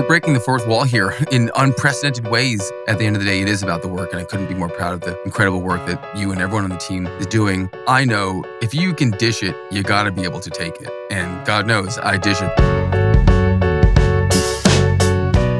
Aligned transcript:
we're 0.00 0.06
breaking 0.06 0.32
the 0.32 0.40
fourth 0.40 0.66
wall 0.66 0.84
here 0.84 1.14
in 1.30 1.50
unprecedented 1.56 2.26
ways. 2.28 2.72
At 2.88 2.98
the 2.98 3.04
end 3.04 3.16
of 3.16 3.22
the 3.22 3.28
day, 3.28 3.42
it 3.42 3.48
is 3.48 3.62
about 3.62 3.82
the 3.82 3.88
work, 3.88 4.12
and 4.12 4.20
I 4.20 4.24
couldn't 4.24 4.46
be 4.46 4.54
more 4.54 4.70
proud 4.70 4.94
of 4.94 5.02
the 5.02 5.20
incredible 5.24 5.60
work 5.60 5.84
that 5.84 6.16
you 6.16 6.32
and 6.32 6.40
everyone 6.40 6.64
on 6.64 6.70
the 6.70 6.78
team 6.78 7.06
is 7.06 7.26
doing. 7.26 7.68
I 7.86 8.06
know 8.06 8.42
if 8.62 8.72
you 8.72 8.94
can 8.94 9.10
dish 9.10 9.42
it, 9.42 9.54
you 9.70 9.82
got 9.82 10.04
to 10.04 10.10
be 10.10 10.22
able 10.22 10.40
to 10.40 10.48
take 10.48 10.80
it. 10.80 10.88
And 11.10 11.44
God 11.46 11.66
knows 11.66 11.98
I 11.98 12.16
dish 12.16 12.38
it. 12.40 12.50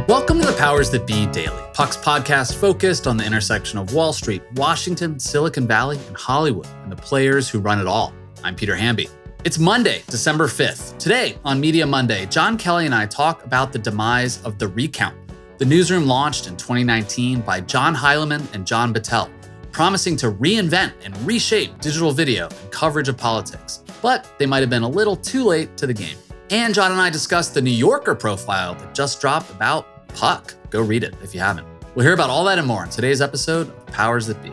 Welcome 0.08 0.41
to 0.41 0.46
the 0.46 0.57
Powers 0.59 0.91
That 0.91 1.07
Be 1.07 1.27
Daily, 1.27 1.62
Puck's 1.75 1.98
podcast 1.98 2.54
focused 2.54 3.07
on 3.07 3.18
the 3.18 3.27
intersection 3.27 3.79
of 3.79 3.93
Wall 3.93 4.14
Street, 4.14 4.43
Washington, 4.54 5.20
Silicon 5.20 5.66
Valley, 5.66 5.98
and 6.07 6.16
Hollywood, 6.16 6.66
and 6.82 6.91
the 6.91 6.96
players 6.96 7.50
who 7.50 7.59
run 7.59 7.79
it 7.79 7.86
all. 7.86 8.14
I'm 8.43 8.57
Peter 8.57 8.75
Hamby. 8.75 9.11
It's 9.43 9.59
Monday, 9.59 10.02
December 10.07 10.48
5th. 10.48 10.98
Today 10.98 11.38
on 11.46 11.59
Media 11.59 11.86
Monday, 11.86 12.27
Jon 12.27 12.59
Kelly 12.59 12.84
and 12.84 12.95
I 12.95 13.07
talk 13.07 13.43
about 13.43 13.72
the 13.72 13.79
demise 13.79 14.43
of 14.45 14.59
The 14.59 14.68
Recount. 14.68 15.16
The 15.57 15.64
newsroom 15.64 16.07
launched 16.07 16.46
in 16.46 16.58
2019 16.58 17.40
by 17.40 17.63
John 17.63 17.94
Heilemann 17.94 18.53
and 18.53 18.66
John 18.66 18.93
Battelle, 18.93 19.30
promising 19.72 20.14
to 20.18 20.30
reinvent 20.30 20.93
and 21.03 21.16
reshape 21.26 21.80
digital 21.80 22.13
video 22.13 22.50
and 22.50 22.71
coverage 22.71 23.08
of 23.08 23.16
politics. 23.16 23.82
But 24.03 24.30
they 24.39 24.44
might 24.44 24.61
have 24.61 24.68
been 24.68 24.82
a 24.82 24.89
little 24.89 25.16
too 25.16 25.44
late 25.44 25.75
to 25.79 25.86
the 25.86 25.94
game. 25.94 26.18
And 26.50 26.75
John 26.75 26.93
and 26.93 27.00
I 27.00 27.08
discussed 27.08 27.54
the 27.54 27.63
New 27.63 27.71
Yorker 27.71 28.14
profile 28.14 28.75
that 28.75 28.94
just 28.94 29.22
dropped 29.22 29.50
about 29.50 30.07
Puck. 30.08 30.52
Go 30.68 30.82
read 30.82 31.02
it 31.02 31.14
if 31.22 31.35
you 31.35 31.41
haven't. 31.41 31.66
We'll 31.94 32.05
hear 32.05 32.14
about 32.14 32.28
all 32.28 32.44
that 32.44 32.58
and 32.58 32.66
more 32.66 32.84
in 32.84 32.91
today's 32.91 33.22
episode 33.22 33.70
of 33.70 33.86
Powers 33.86 34.27
That 34.27 34.42
Be. 34.42 34.52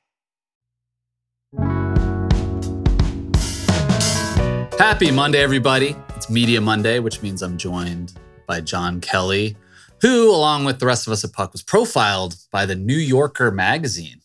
Happy 4.81 5.11
Monday, 5.11 5.37
everybody. 5.43 5.95
It's 6.15 6.27
Media 6.27 6.59
Monday, 6.59 6.97
which 6.97 7.21
means 7.21 7.43
I'm 7.43 7.55
joined 7.55 8.13
by 8.47 8.61
Jon 8.61 8.99
Kelly, 8.99 9.55
who, 10.01 10.33
along 10.33 10.65
with 10.65 10.79
the 10.79 10.87
rest 10.87 11.05
of 11.05 11.13
us 11.13 11.23
at 11.23 11.33
Puck, 11.33 11.51
was 11.51 11.61
profiled 11.61 12.35
by 12.51 12.65
the 12.65 12.73
New 12.73 12.97
Yorker 12.97 13.51
magazine 13.51 14.21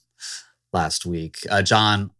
last 0.72 1.04
week. 1.04 1.40
Uh, 1.50 1.60
John, 1.60 2.10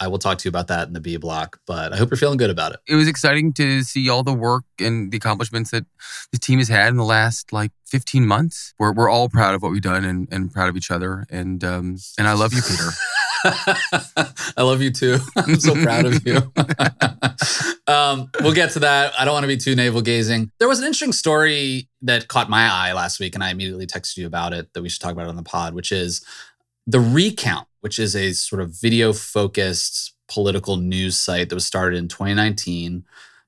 I 0.00 0.08
will 0.08 0.18
talk 0.18 0.38
to 0.38 0.46
you 0.46 0.48
about 0.48 0.68
that 0.68 0.88
in 0.88 0.94
the 0.94 1.02
B 1.02 1.18
block, 1.18 1.60
but 1.66 1.92
I 1.92 1.98
hope 1.98 2.08
you're 2.08 2.16
feeling 2.16 2.38
good 2.38 2.48
about 2.48 2.72
it. 2.72 2.80
It 2.88 2.94
was 2.94 3.08
exciting 3.08 3.52
to 3.52 3.82
see 3.82 4.08
all 4.08 4.22
the 4.22 4.32
work 4.32 4.64
and 4.80 5.12
the 5.12 5.18
accomplishments 5.18 5.70
that 5.72 5.84
the 6.32 6.38
team 6.38 6.60
has 6.60 6.68
had 6.68 6.88
in 6.88 6.96
the 6.96 7.04
last 7.04 7.52
like 7.52 7.72
15 7.88 8.26
months. 8.26 8.72
We're, 8.78 8.92
we're 8.92 9.10
all 9.10 9.28
proud 9.28 9.54
of 9.54 9.60
what 9.60 9.70
we've 9.70 9.82
done 9.82 10.06
and, 10.06 10.28
and 10.32 10.50
proud 10.50 10.70
of 10.70 10.78
each 10.78 10.90
other. 10.90 11.26
And, 11.28 11.62
um, 11.62 11.98
and 12.16 12.26
I 12.26 12.32
love 12.32 12.54
you, 12.54 12.62
Peter. 12.62 12.88
I 14.56 14.62
love 14.62 14.82
you 14.82 14.90
too. 14.90 15.18
I'm 15.36 15.58
so 15.58 15.74
proud 15.74 16.04
of 16.04 16.26
you. 16.26 16.36
um, 17.92 18.30
we'll 18.40 18.54
get 18.54 18.70
to 18.72 18.80
that. 18.80 19.12
I 19.18 19.24
don't 19.24 19.34
want 19.34 19.44
to 19.44 19.48
be 19.48 19.56
too 19.56 19.74
navel 19.74 20.02
gazing. 20.02 20.50
There 20.58 20.68
was 20.68 20.78
an 20.78 20.86
interesting 20.86 21.12
story 21.12 21.88
that 22.02 22.28
caught 22.28 22.48
my 22.48 22.68
eye 22.70 22.92
last 22.92 23.20
week, 23.20 23.34
and 23.34 23.42
I 23.42 23.50
immediately 23.50 23.86
texted 23.86 24.18
you 24.18 24.26
about 24.26 24.52
it 24.52 24.72
that 24.74 24.82
we 24.82 24.88
should 24.88 25.00
talk 25.00 25.12
about 25.12 25.26
on 25.26 25.36
the 25.36 25.42
pod, 25.42 25.74
which 25.74 25.90
is 25.92 26.24
the 26.86 27.00
Recount, 27.00 27.66
which 27.80 27.98
is 27.98 28.14
a 28.14 28.32
sort 28.32 28.62
of 28.62 28.70
video 28.80 29.12
focused 29.12 30.14
political 30.28 30.76
news 30.76 31.18
site 31.18 31.48
that 31.48 31.54
was 31.54 31.66
started 31.66 31.98
in 31.98 32.08
2019 32.08 33.04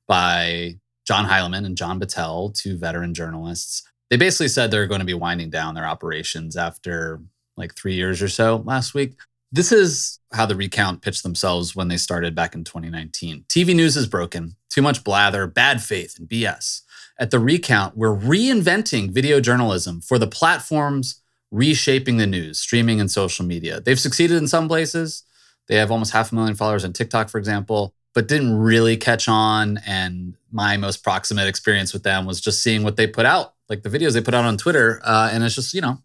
by 0.07 0.79
John 1.07 1.27
Heilemann 1.27 1.65
and 1.65 1.77
John 1.77 2.01
Battelle, 2.01 2.53
two 2.55 2.77
veteran 2.77 3.15
journalists. 3.15 3.83
They 4.11 4.17
basically 4.17 4.49
said 4.49 4.71
they're 4.71 4.87
going 4.87 5.01
to 5.01 5.07
be 5.07 5.15
winding 5.15 5.51
down 5.51 5.75
their 5.75 5.87
operations 5.87 6.57
after 6.57 7.21
like 7.57 7.75
three 7.75 7.95
years 7.95 8.23
or 8.23 8.29
so 8.29 8.63
last 8.65 8.95
week. 8.95 9.15
This 9.55 9.71
is 9.71 10.19
how 10.33 10.47
the 10.47 10.57
recount 10.57 11.01
pitched 11.01 11.23
themselves 11.23 11.77
when 11.77 11.87
they 11.87 11.97
started 11.97 12.35
back 12.35 12.57
in 12.57 12.65
2019. 12.65 13.45
TV 13.49 13.73
news 13.73 13.97
is 13.97 14.09
broken, 14.09 14.57
too 14.69 14.83
much 14.83 15.05
blather, 15.05 15.47
bad 15.47 15.81
faith, 15.81 16.17
and 16.19 16.29
BS. 16.29 16.81
At 17.21 17.31
the 17.31 17.39
recount, 17.39 17.97
we're 17.97 18.17
reinventing 18.17 19.13
video 19.13 19.39
journalism 19.39 20.01
for 20.01 20.19
the 20.19 20.27
platforms 20.27 21.23
reshaping 21.53 22.17
the 22.17 22.27
news, 22.27 22.59
streaming 22.59 23.01
and 23.01 23.09
social 23.09 23.45
media. 23.45 23.81
They've 23.81 23.99
succeeded 23.99 24.39
in 24.39 24.49
some 24.49 24.67
places. 24.67 25.23
They 25.69 25.77
have 25.77 25.93
almost 25.93 26.13
half 26.13 26.33
a 26.33 26.35
million 26.35 26.57
followers 26.57 26.85
on 26.85 26.93
TikTok, 26.93 27.29
for 27.29 27.39
example, 27.39 27.95
but 28.13 28.27
didn't 28.27 28.57
really 28.57 28.97
catch 28.97 29.29
on. 29.29 29.79
And 29.87 30.35
my 30.51 30.77
most 30.77 31.05
proximate 31.05 31.47
experience 31.47 31.93
with 31.93 32.03
them 32.03 32.27
was 32.27 32.41
just 32.41 32.61
seeing 32.61 32.83
what 32.83 32.97
they 32.97 33.07
put 33.07 33.25
out, 33.25 33.55
like 33.69 33.85
the 33.85 33.89
videos 33.89 34.15
they 34.15 34.21
put 34.21 34.35
out 34.35 34.47
on 34.47 34.57
Twitter. 34.57 35.01
Uh, 35.05 35.31
and 35.33 35.45
it's 35.45 35.55
just, 35.55 35.75
you 35.75 35.81
know, 35.81 36.03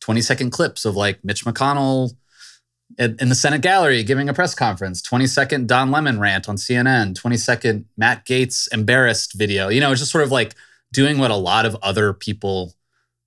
20 0.00 0.22
second 0.22 0.52
clips 0.52 0.86
of 0.86 0.96
like 0.96 1.22
Mitch 1.22 1.44
McConnell 1.44 2.12
in 2.96 3.28
the 3.28 3.34
Senate 3.34 3.60
gallery 3.60 4.02
giving 4.02 4.28
a 4.28 4.34
press 4.34 4.54
conference, 4.54 5.02
20 5.02 5.26
second 5.26 5.68
Don 5.68 5.90
Lemon 5.90 6.18
rant 6.18 6.48
on 6.48 6.56
CNN, 6.56 7.14
20 7.14 7.36
second 7.36 7.84
Matt 7.96 8.24
Gaetz 8.24 8.72
embarrassed 8.72 9.34
video. 9.34 9.68
You 9.68 9.80
know, 9.80 9.90
it's 9.92 10.00
just 10.00 10.12
sort 10.12 10.24
of 10.24 10.32
like 10.32 10.54
doing 10.92 11.18
what 11.18 11.30
a 11.30 11.36
lot 11.36 11.66
of 11.66 11.76
other 11.82 12.12
people 12.12 12.74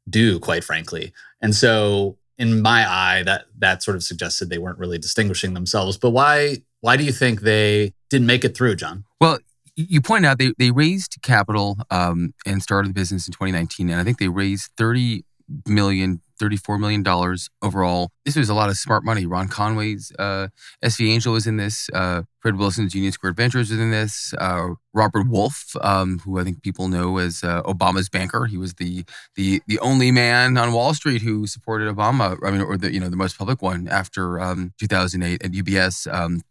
do, 0.09 0.39
quite 0.39 0.63
frankly. 0.63 1.13
And 1.41 1.55
so 1.55 2.17
in 2.37 2.61
my 2.61 2.89
eye, 2.89 3.23
that 3.23 3.45
that 3.59 3.83
sort 3.83 3.95
of 3.95 4.03
suggested 4.03 4.49
they 4.49 4.57
weren't 4.57 4.79
really 4.79 4.97
distinguishing 4.97 5.53
themselves. 5.53 5.97
But 5.97 6.09
why 6.09 6.57
why 6.81 6.97
do 6.97 7.03
you 7.03 7.11
think 7.11 7.41
they 7.41 7.93
didn't 8.09 8.27
make 8.27 8.43
it 8.43 8.57
through, 8.57 8.75
John? 8.75 9.05
Well, 9.19 9.37
you 9.75 10.01
point 10.01 10.25
out 10.25 10.39
they, 10.39 10.53
they 10.57 10.71
raised 10.71 11.17
capital 11.21 11.77
um, 11.89 12.33
and 12.45 12.61
started 12.61 12.89
the 12.89 12.93
business 12.93 13.27
in 13.27 13.31
2019, 13.31 13.89
and 13.89 13.99
I 13.99 14.03
think 14.03 14.17
they 14.17 14.27
raised 14.27 14.71
30 14.77 15.23
million 15.67 16.21
$34 16.41 16.79
million 16.79 17.05
overall. 17.61 18.11
This 18.25 18.35
was 18.35 18.49
a 18.49 18.53
lot 18.53 18.69
of 18.69 18.77
smart 18.77 19.05
money. 19.05 19.25
Ron 19.25 19.47
Conway's 19.47 20.11
uh, 20.17 20.47
SV 20.83 21.09
Angel 21.09 21.33
was 21.33 21.45
in 21.45 21.57
this. 21.57 21.89
Uh, 21.93 22.23
Fred 22.39 22.57
Wilson's 22.57 22.95
Union 22.95 23.11
Square 23.11 23.33
Ventures 23.33 23.69
was 23.69 23.79
in 23.79 23.91
this. 23.91 24.33
Uh, 24.37 24.69
Robert 24.93 25.27
Wolf, 25.29 25.75
um, 25.81 26.19
who 26.19 26.39
I 26.39 26.43
think 26.43 26.63
people 26.63 26.87
know 26.87 27.17
as 27.17 27.43
uh, 27.43 27.61
Obama's 27.63 28.09
banker, 28.09 28.45
he 28.45 28.57
was 28.57 28.73
the 28.75 29.05
the 29.35 29.61
the 29.67 29.79
only 29.79 30.11
man 30.11 30.57
on 30.57 30.73
Wall 30.73 30.93
Street 30.93 31.21
who 31.21 31.45
supported 31.45 31.93
Obama. 31.93 32.37
I 32.43 32.51
mean, 32.51 32.61
or 32.61 32.77
the 32.77 32.91
you 32.91 32.99
know 32.99 33.09
the 33.09 33.15
most 33.15 33.37
public 33.37 33.61
one 33.61 33.87
after 33.87 34.39
um, 34.39 34.73
2008 34.79 35.43
at 35.43 35.51
UBS. 35.51 36.11
Um, 36.11 36.41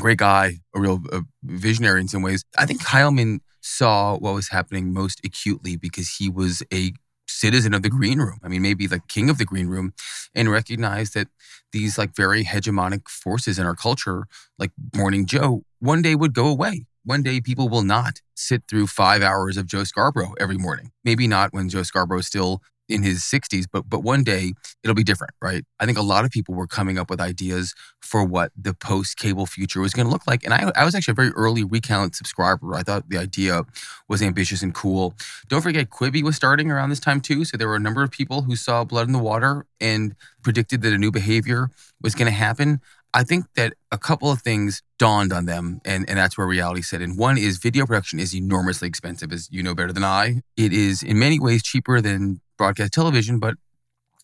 great 0.00 0.18
guy, 0.18 0.58
a 0.74 0.80
real 0.80 1.02
visionary 1.42 2.00
in 2.00 2.08
some 2.08 2.22
ways. 2.22 2.44
I 2.56 2.64
think 2.64 2.82
Heilemann 2.82 3.40
saw 3.60 4.16
what 4.16 4.34
was 4.34 4.48
happening 4.48 4.92
most 4.92 5.20
acutely 5.24 5.76
because 5.76 6.16
he 6.16 6.28
was 6.28 6.62
a 6.72 6.92
citizen 7.42 7.74
of 7.74 7.82
the 7.82 7.88
mm-hmm. 7.88 7.98
green 7.98 8.18
room. 8.20 8.38
I 8.44 8.48
mean, 8.48 8.62
maybe 8.62 8.86
the 8.86 9.02
king 9.14 9.28
of 9.28 9.36
the 9.38 9.44
green 9.44 9.68
room, 9.74 9.92
and 10.34 10.50
recognize 10.50 11.10
that 11.10 11.28
these 11.72 11.98
like 11.98 12.14
very 12.14 12.44
hegemonic 12.44 13.08
forces 13.08 13.58
in 13.58 13.66
our 13.66 13.74
culture, 13.74 14.26
like 14.58 14.70
Morning 14.94 15.26
Joe, 15.26 15.64
one 15.80 16.02
day 16.02 16.14
would 16.14 16.34
go 16.34 16.46
away. 16.46 16.86
One 17.04 17.22
day 17.22 17.40
people 17.40 17.68
will 17.68 17.82
not 17.82 18.20
sit 18.36 18.62
through 18.68 18.86
five 18.86 19.22
hours 19.22 19.56
of 19.56 19.66
Joe 19.66 19.82
Scarborough 19.82 20.34
every 20.38 20.56
morning. 20.56 20.92
Maybe 21.02 21.26
not 21.26 21.52
when 21.52 21.68
Joe 21.68 21.82
Scarborough 21.82 22.20
is 22.20 22.28
still 22.28 22.62
in 22.88 23.02
his 23.02 23.20
60s, 23.20 23.66
but 23.72 23.88
but 23.88 24.02
one 24.02 24.22
day 24.24 24.52
it'll 24.82 24.94
be 24.94 25.04
different, 25.04 25.32
right? 25.40 25.64
I 25.80 25.86
think 25.86 25.98
a 25.98 26.02
lot 26.02 26.24
of 26.24 26.30
people 26.30 26.54
were 26.54 26.66
coming 26.66 26.98
up 26.98 27.10
with 27.10 27.20
ideas 27.20 27.74
for 28.00 28.24
what 28.24 28.52
the 28.56 28.74
post 28.74 29.16
cable 29.16 29.46
future 29.46 29.80
was 29.80 29.92
going 29.92 30.06
to 30.06 30.12
look 30.12 30.26
like. 30.26 30.44
And 30.44 30.52
I, 30.52 30.70
I 30.76 30.84
was 30.84 30.94
actually 30.94 31.12
a 31.12 31.14
very 31.14 31.30
early 31.30 31.64
recount 31.64 32.14
subscriber. 32.14 32.74
I 32.74 32.82
thought 32.82 33.08
the 33.08 33.18
idea 33.18 33.62
was 34.08 34.22
ambitious 34.22 34.62
and 34.62 34.74
cool. 34.74 35.14
Don't 35.48 35.62
forget, 35.62 35.90
Quibi 35.90 36.22
was 36.22 36.36
starting 36.36 36.70
around 36.70 36.90
this 36.90 37.00
time 37.00 37.20
too. 37.20 37.44
So 37.44 37.56
there 37.56 37.68
were 37.68 37.76
a 37.76 37.80
number 37.80 38.02
of 38.02 38.10
people 38.10 38.42
who 38.42 38.56
saw 38.56 38.84
blood 38.84 39.06
in 39.06 39.12
the 39.12 39.18
water 39.18 39.66
and 39.80 40.14
predicted 40.42 40.82
that 40.82 40.92
a 40.92 40.98
new 40.98 41.10
behavior 41.10 41.70
was 42.02 42.14
going 42.14 42.26
to 42.26 42.36
happen. 42.36 42.80
I 43.14 43.24
think 43.24 43.46
that 43.56 43.74
a 43.90 43.98
couple 43.98 44.30
of 44.30 44.40
things 44.40 44.82
dawned 44.98 45.32
on 45.32 45.44
them, 45.44 45.80
and, 45.84 46.08
and 46.08 46.18
that's 46.18 46.38
where 46.38 46.46
reality 46.46 46.80
set 46.80 47.02
in. 47.02 47.16
One 47.16 47.36
is 47.36 47.58
video 47.58 47.84
production 47.84 48.18
is 48.18 48.34
enormously 48.34 48.88
expensive, 48.88 49.32
as 49.32 49.48
you 49.50 49.62
know 49.62 49.74
better 49.74 49.92
than 49.92 50.04
I. 50.04 50.42
It 50.56 50.72
is 50.72 51.02
in 51.02 51.18
many 51.18 51.38
ways 51.38 51.62
cheaper 51.62 52.00
than 52.00 52.40
broadcast 52.56 52.92
television, 52.92 53.38
but 53.38 53.56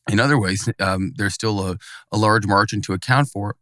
in 0.08 0.20
other 0.20 0.38
ways, 0.38 0.68
um, 0.80 1.12
there's 1.16 1.34
still 1.34 1.60
a, 1.60 1.76
a 2.12 2.16
large 2.16 2.46
margin 2.46 2.80
to 2.82 2.92
account 2.92 3.28
for. 3.28 3.56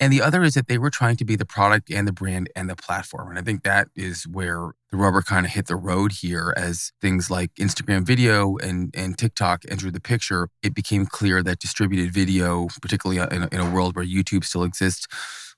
And 0.00 0.12
the 0.12 0.22
other 0.22 0.44
is 0.44 0.54
that 0.54 0.68
they 0.68 0.78
were 0.78 0.90
trying 0.90 1.16
to 1.16 1.24
be 1.24 1.34
the 1.34 1.44
product 1.44 1.90
and 1.90 2.06
the 2.06 2.12
brand 2.12 2.48
and 2.54 2.70
the 2.70 2.76
platform. 2.76 3.30
And 3.30 3.38
I 3.38 3.42
think 3.42 3.64
that 3.64 3.88
is 3.96 4.28
where 4.28 4.70
the 4.90 4.96
rubber 4.96 5.22
kind 5.22 5.44
of 5.44 5.52
hit 5.52 5.66
the 5.66 5.76
road 5.76 6.12
here 6.12 6.54
as 6.56 6.92
things 7.00 7.30
like 7.30 7.52
Instagram 7.56 8.06
video 8.06 8.56
and, 8.58 8.94
and 8.96 9.18
TikTok 9.18 9.64
entered 9.68 9.94
the 9.94 10.00
picture. 10.00 10.50
It 10.62 10.74
became 10.74 11.04
clear 11.06 11.42
that 11.42 11.58
distributed 11.58 12.12
video, 12.12 12.68
particularly 12.80 13.20
in 13.34 13.42
a, 13.42 13.48
in 13.50 13.60
a 13.60 13.70
world 13.70 13.96
where 13.96 14.04
YouTube 14.04 14.44
still 14.44 14.62
exists, 14.62 15.06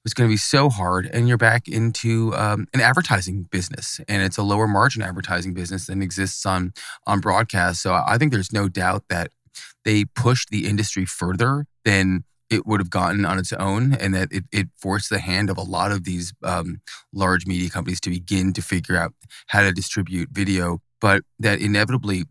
was 0.04 0.14
going 0.14 0.28
to 0.28 0.32
be 0.32 0.38
so 0.38 0.70
hard. 0.70 1.08
And 1.12 1.28
you're 1.28 1.36
back 1.36 1.68
into 1.68 2.34
um, 2.34 2.66
an 2.72 2.80
advertising 2.80 3.42
business, 3.50 4.00
and 4.08 4.22
it's 4.22 4.38
a 4.38 4.42
lower 4.42 4.66
margin 4.66 5.02
advertising 5.02 5.52
business 5.52 5.86
than 5.86 6.02
exists 6.02 6.46
on 6.46 6.72
on 7.06 7.20
broadcast. 7.20 7.82
So 7.82 7.92
I 7.92 8.16
think 8.16 8.32
there's 8.32 8.52
no 8.52 8.68
doubt 8.68 9.04
that 9.10 9.30
they 9.84 10.04
pushed 10.04 10.50
the 10.50 10.66
industry 10.66 11.04
further 11.04 11.66
than 11.84 12.24
it 12.50 12.66
would 12.66 12.80
have 12.80 12.90
gotten 12.90 13.24
on 13.24 13.38
its 13.38 13.52
own, 13.52 13.94
and 13.94 14.14
that 14.14 14.28
it, 14.32 14.44
it 14.52 14.68
forced 14.76 15.08
the 15.08 15.20
hand 15.20 15.48
of 15.50 15.56
a 15.56 15.62
lot 15.62 15.92
of 15.92 16.04
these 16.04 16.34
um, 16.42 16.80
large 17.12 17.46
media 17.46 17.70
companies 17.70 18.00
to 18.00 18.10
begin 18.10 18.52
to 18.52 18.62
figure 18.62 18.96
out 18.96 19.14
how 19.48 19.62
to 19.62 19.72
distribute 19.72 20.30
video. 20.32 20.80
But 21.00 21.22
that 21.38 21.60
inevitably, 21.60 22.24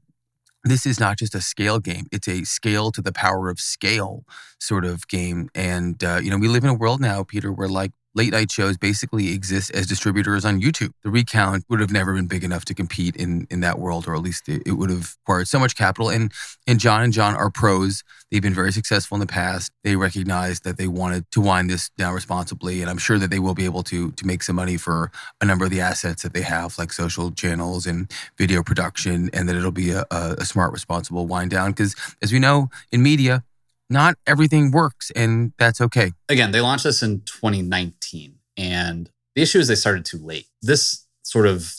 this 0.66 0.86
is 0.86 1.00
not 1.00 1.18
just 1.18 1.34
a 1.34 1.42
scale 1.42 1.80
game; 1.80 2.06
it's 2.12 2.28
a 2.28 2.44
scale 2.44 2.92
to 2.92 3.02
the 3.02 3.14
power 3.14 3.50
of 3.50 3.60
scale 3.60 4.26
sort 4.60 4.84
of 4.84 5.08
game. 5.08 5.50
And 5.56 6.04
uh, 6.04 6.20
you 6.22 6.30
know, 6.30 6.38
we 6.38 6.50
live 6.50 6.66
in 6.66 6.70
a 6.70 6.76
world 6.76 7.00
now, 7.00 7.24
Peter, 7.24 7.52
where 7.52 7.70
like 7.70 7.94
late 8.16 8.32
night 8.32 8.52
shows 8.52 8.78
basically 8.78 9.34
exist 9.34 9.72
as 9.72 9.86
distributors 9.88 10.46
on 10.46 10.62
YouTube. 10.62 10.92
The 11.04 11.10
recount 11.10 11.66
would 11.70 11.80
have 11.80 11.92
never 11.92 12.14
been 12.14 12.28
big 12.28 12.44
enough 12.44 12.66
to 12.66 12.74
compete 12.74 13.16
in 13.16 13.48
in 13.50 13.60
that 13.62 13.80
world, 13.80 14.08
or 14.08 14.16
at 14.16 14.22
least 14.22 14.50
it, 14.50 14.64
it, 14.66 14.74
would 14.74 14.90
have 14.90 15.16
required 15.22 15.48
so 15.48 15.60
much 15.60 15.76
capital. 15.76 16.10
And 16.10 16.32
and 16.68 16.80
John 16.80 17.04
and 17.04 17.14
John 17.14 17.36
are 17.36 17.50
pros. 17.50 18.04
They've 18.32 18.42
been 18.42 18.54
very 18.54 18.72
successful 18.72 19.16
in 19.16 19.20
the 19.20 19.28
past. 19.28 19.72
They 19.84 19.96
recognize 19.96 20.62
that 20.62 20.78
they 20.78 20.88
wanted 20.88 21.30
to 21.32 21.42
wind 21.42 21.70
this 21.70 21.90
down 21.98 22.14
responsibly, 22.14 22.82
and 22.82 22.90
I'm 22.90 22.98
sure 22.98 23.20
that 23.20 23.30
they 23.30 23.40
will 23.40 23.56
be 23.56 23.66
able 23.66 23.84
to 23.84 24.12
to 24.12 24.26
make 24.26 24.44
some 24.44 24.56
money 24.56 24.78
for 24.78 25.12
a 25.42 25.46
number 25.46 25.66
of 25.66 25.72
the 25.72 25.82
assets 25.82 26.24
that 26.24 26.34
they 26.34 26.42
have, 26.42 26.78
like 26.78 26.92
social 26.92 27.32
channels 27.32 27.86
and 27.86 28.12
video 28.38 28.64
production, 28.64 29.30
and 29.34 29.48
that 29.48 29.56
it'll 29.56 29.72
be 29.72 29.92
a, 29.92 30.06
a, 30.12 30.36
a 30.40 30.46
smart, 30.46 30.74
responsible 30.74 31.28
wind 31.28 31.52
down. 31.52 31.72
Because 31.72 31.96
as 32.22 32.32
we 32.32 32.40
know 32.40 32.70
in 32.92 33.04
media, 33.04 33.44
not 33.90 34.16
everything 34.28 34.72
works, 34.72 35.12
and 35.16 35.54
that's 35.58 35.82
okay. 35.82 36.12
Again, 36.28 36.52
they 36.52 36.62
launched 36.62 36.84
this 36.84 37.02
in 37.02 37.22
2019, 37.22 38.36
and 38.58 39.10
the 39.36 39.42
issue 39.42 39.60
is 39.60 39.68
they 39.68 39.76
started 39.76 40.06
too 40.06 40.18
late. 40.18 40.48
This 40.62 41.06
sort 41.24 41.48
of 41.48 41.74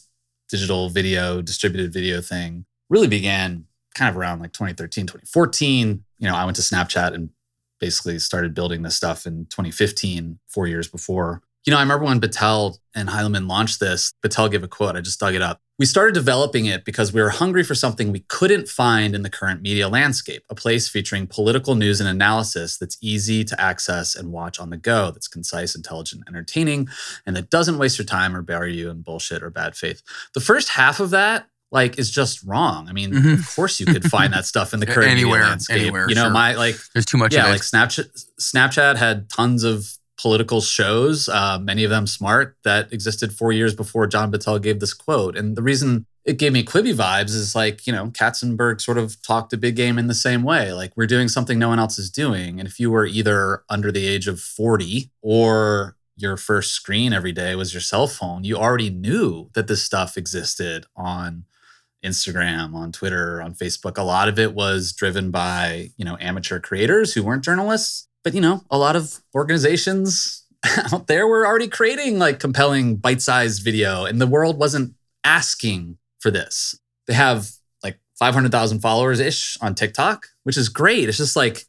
digital 0.49 0.89
video, 0.89 1.41
distributed 1.41 1.93
video 1.93 2.21
thing 2.21 2.65
really 2.89 3.09
began 3.09 3.67
kind 3.95 4.11
of 4.11 4.17
around 4.17 4.41
like 4.41 4.53
2013, 4.53 5.07
2014. 5.07 6.05
You 6.19 6.29
know, 6.29 6.35
I 6.35 6.45
went 6.45 6.57
to 6.57 6.63
Snapchat 6.63 7.15
and 7.15 7.31
basically 7.79 8.19
started 8.19 8.55
building 8.55 8.83
this 8.83 8.97
stuff 8.97 9.27
in 9.27 9.47
2015, 9.47 10.39
four 10.49 10.67
years 10.67 10.89
before. 10.89 11.43
You 11.67 11.73
know, 11.73 11.77
I 11.77 11.83
remember 11.83 12.07
when 12.07 12.21
Battelle 12.21 12.79
and 12.95 13.09
Heilemann 13.09 13.49
launched 13.49 13.81
this, 13.81 14.13
Battelle 14.25 14.51
gave 14.51 14.63
a 14.63 14.69
quote, 14.69 14.97
I 14.97 15.01
just 15.01 15.21
dug 15.21 15.35
it 15.35 15.43
up. 15.43 15.61
We 15.79 15.87
started 15.87 16.15
developing 16.15 16.67
it 16.67 16.85
because 16.85 17.13
we 17.13 17.23
were 17.23 17.31
hungry 17.31 17.63
for 17.63 17.75
something 17.75 18.13
we 18.13 18.25
couldn't 18.29 18.69
find 18.69 19.15
in 19.15 19.23
the 19.23 19.31
current 19.31 19.63
media 19.63 19.89
landscape, 19.89 20.43
a 20.51 20.55
place 20.55 20.89
featuring 20.89 21.27
political 21.27 21.75
news 21.75 22.01
and 22.01 22.09
analysis 22.09 22.77
that's 22.77 22.99
easy 23.01 23.45
to 23.45 23.59
access 23.61 24.15
and 24.15 24.31
watch 24.31 24.61
on 24.61 24.71
the 24.71 24.77
go, 24.77 25.11
that's 25.11 25.29
concise, 25.29 25.75
intelligent, 25.75 26.25
entertaining, 26.29 26.89
and 27.25 27.35
that 27.37 27.51
doesn't 27.51 27.79
waste 27.79 27.99
your 27.99 28.05
time 28.05 28.37
or 28.37 28.43
bury 28.43 28.75
you 28.75 28.91
in 28.91 29.01
bullshit 29.01 29.43
or 29.43 29.51
bad 29.51 29.75
faith. 29.75 30.03
The 30.35 30.41
first 30.41 30.69
half 30.71 31.01
of 31.01 31.11
that 31.11 31.47
like 31.73 31.99
is 31.99 32.11
just 32.11 32.43
wrong. 32.43 32.89
I 32.89 32.93
mean, 32.93 33.13
mm-hmm. 33.13 33.35
of 33.35 33.55
course 33.55 33.81
you 33.81 33.87
could 33.87 34.05
find 34.11 34.33
that 34.33 34.45
stuff 34.45 34.75
in 34.75 34.81
the 34.81 34.87
current 34.95 35.11
anywhere, 35.11 35.43
landscape. 35.43 35.81
Anywhere, 35.81 36.09
you 36.09 36.15
know, 36.15 36.25
sure. 36.25 36.31
my 36.31 36.55
like 36.55 36.77
there's 36.95 37.07
too 37.07 37.19
much. 37.19 37.35
Yeah, 37.35 37.47
like 37.47 37.61
Snapchat. 37.61 38.27
Snapchat 38.41 38.97
had 38.97 39.31
tons 39.31 39.65
of 39.65 39.97
political 40.21 40.61
shows, 40.61 41.29
uh, 41.29 41.59
many 41.59 41.85
of 41.85 41.91
them 41.91 42.07
smart, 42.07 42.57
that 42.65 42.93
existed 42.93 43.33
four 43.33 43.53
years 43.53 43.75
before 43.75 44.07
John 44.07 44.31
Battelle 44.31 44.61
gave 44.61 44.81
this 44.81 44.93
quote. 44.93 45.37
And 45.37 45.57
the 45.57 45.63
reason 45.63 46.07
it 46.25 46.39
gave 46.39 46.53
me 46.53 46.63
Quibi 46.63 46.95
vibes 46.95 47.31
is 47.31 47.55
like, 47.55 47.87
you 47.87 47.93
know, 47.93 48.09
Katzenberg 48.09 48.81
sort 48.81 48.99
of 48.99 49.21
talked 49.23 49.53
a 49.55 49.57
big 49.57 49.77
game 49.77 49.99
in 49.99 50.07
the 50.07 50.15
same 50.15 50.43
way. 50.43 50.73
Like, 50.73 50.93
we're 50.95 51.07
doing 51.07 51.29
something 51.29 51.59
no 51.59 51.71
one 51.71 51.79
else 51.79 51.99
is 51.99 52.11
doing. 52.11 52.59
And 52.59 52.69
if 52.69 52.79
you 52.79 52.91
were 52.91 53.07
either 53.07 53.63
under 53.71 53.91
the 53.91 54.07
age 54.07 54.29
of 54.29 54.41
40 54.41 55.11
or 55.23 55.97
your 56.17 56.37
first 56.37 56.73
screen 56.73 57.15
every 57.15 57.33
day 57.33 57.55
was 57.55 57.73
your 57.73 57.81
cell 57.81 58.07
phone, 58.07 58.45
you 58.45 58.57
already 58.57 58.91
knew 58.91 59.49
that 59.55 59.69
this 59.69 59.83
stuff 59.83 60.19
existed 60.19 60.85
on 60.95 61.47
Instagram, 62.05 62.75
on 62.75 62.93
Twitter, 62.93 63.41
on 63.41 63.55
Facebook. 63.55 63.97
A 63.97 64.03
lot 64.03 64.29
of 64.29 64.39
it 64.39 64.53
was 64.55 64.93
driven 64.93 65.31
by, 65.31 65.91
you 65.97 66.05
know, 66.05 66.19
amateur 66.21 66.61
creators 66.61 67.15
who 67.15 67.23
weren't 67.23 67.45
journalists 67.45 68.09
but 68.23 68.35
you 68.35 68.41
know, 68.41 68.63
a 68.71 68.79
lot 68.79 68.97
of 68.97 69.21
organizations 69.35 70.45
out 70.93 71.07
there 71.07 71.27
were 71.27 71.47
already 71.47 71.69
creating 71.69 72.19
like 72.19 72.39
compelling 72.39 72.97
bite-sized 72.97 73.63
video 73.63 74.05
and 74.05 74.21
the 74.21 74.27
world 74.27 74.59
wasn't 74.59 74.95
asking 75.25 75.99
for 76.19 76.31
this. 76.31 76.79
They 77.07 77.15
have 77.15 77.51
like 77.83 77.99
500,000 78.19 78.81
followers 78.81 79.21
ish 79.21 79.57
on 79.61 79.75
TikTok, 79.75 80.29
which 80.45 80.57
is 80.57 80.69
great. 80.69 81.09
It's 81.09 81.19
just 81.19 81.37
like 81.37 81.65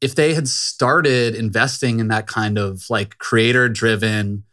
if 0.00 0.14
they 0.14 0.34
had 0.34 0.48
started 0.48 1.34
investing 1.34 2.00
in 2.00 2.08
that 2.08 2.26
kind 2.26 2.58
of 2.58 2.84
like 2.90 3.18
creator 3.18 3.68
driven 3.68 4.44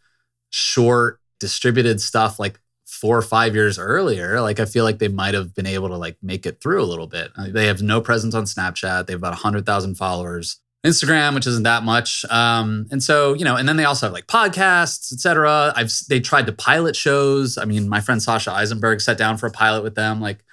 short 0.50 1.19
distributed 1.39 2.00
stuff 2.00 2.39
like 2.39 2.60
four 2.86 3.18
or 3.18 3.21
five 3.21 3.54
years 3.54 3.77
earlier, 3.77 4.39
like 4.39 4.60
I 4.60 4.65
feel 4.65 4.83
like 4.83 5.00
they 5.00 5.10
might 5.10 5.33
have 5.33 5.54
been 5.54 5.65
able 5.65 5.89
to 5.89 5.98
like 5.98 6.18
make 6.21 6.45
it 6.45 6.62
through 6.62 6.81
a 6.81 6.86
little 6.86 7.07
bit. 7.07 7.31
Uh, 7.36 7.48
they 7.50 7.68
have 7.68 7.81
no 7.81 8.00
presence 8.00 8.33
on 8.33 8.45
Snapchat. 8.45 9.07
They 9.07 9.13
have 9.13 9.19
about 9.19 9.33
100,000 9.33 9.95
followers. 9.95 10.60
Instagram, 10.85 11.33
which 11.33 11.47
isn't 11.47 11.63
that 11.63 11.83
much. 11.83 12.25
Um, 12.30 12.88
and 12.91 13.01
so, 13.01 13.33
you 13.33 13.45
know, 13.45 13.56
and 13.56 13.68
then 13.68 13.77
they 13.77 13.85
also 13.85 14.07
have 14.07 14.13
like 14.13 14.27
podcasts, 14.27 15.13
etc. 15.13 15.71
I've 15.75 15.91
they 16.09 16.19
tried 16.19 16.45
to 16.47 16.51
pilot 16.53 16.95
shows. 16.95 17.57
I 17.57 17.65
mean, 17.65 17.88
my 17.88 18.01
friend 18.01 18.21
Sasha 18.21 18.51
Issenberg 18.51 19.01
sat 19.01 19.18
down 19.18 19.38
for 19.38 19.47
a 19.47 19.51
pilot 19.51 19.83
with 19.83 19.95
them 19.95 20.19
like 20.19 20.44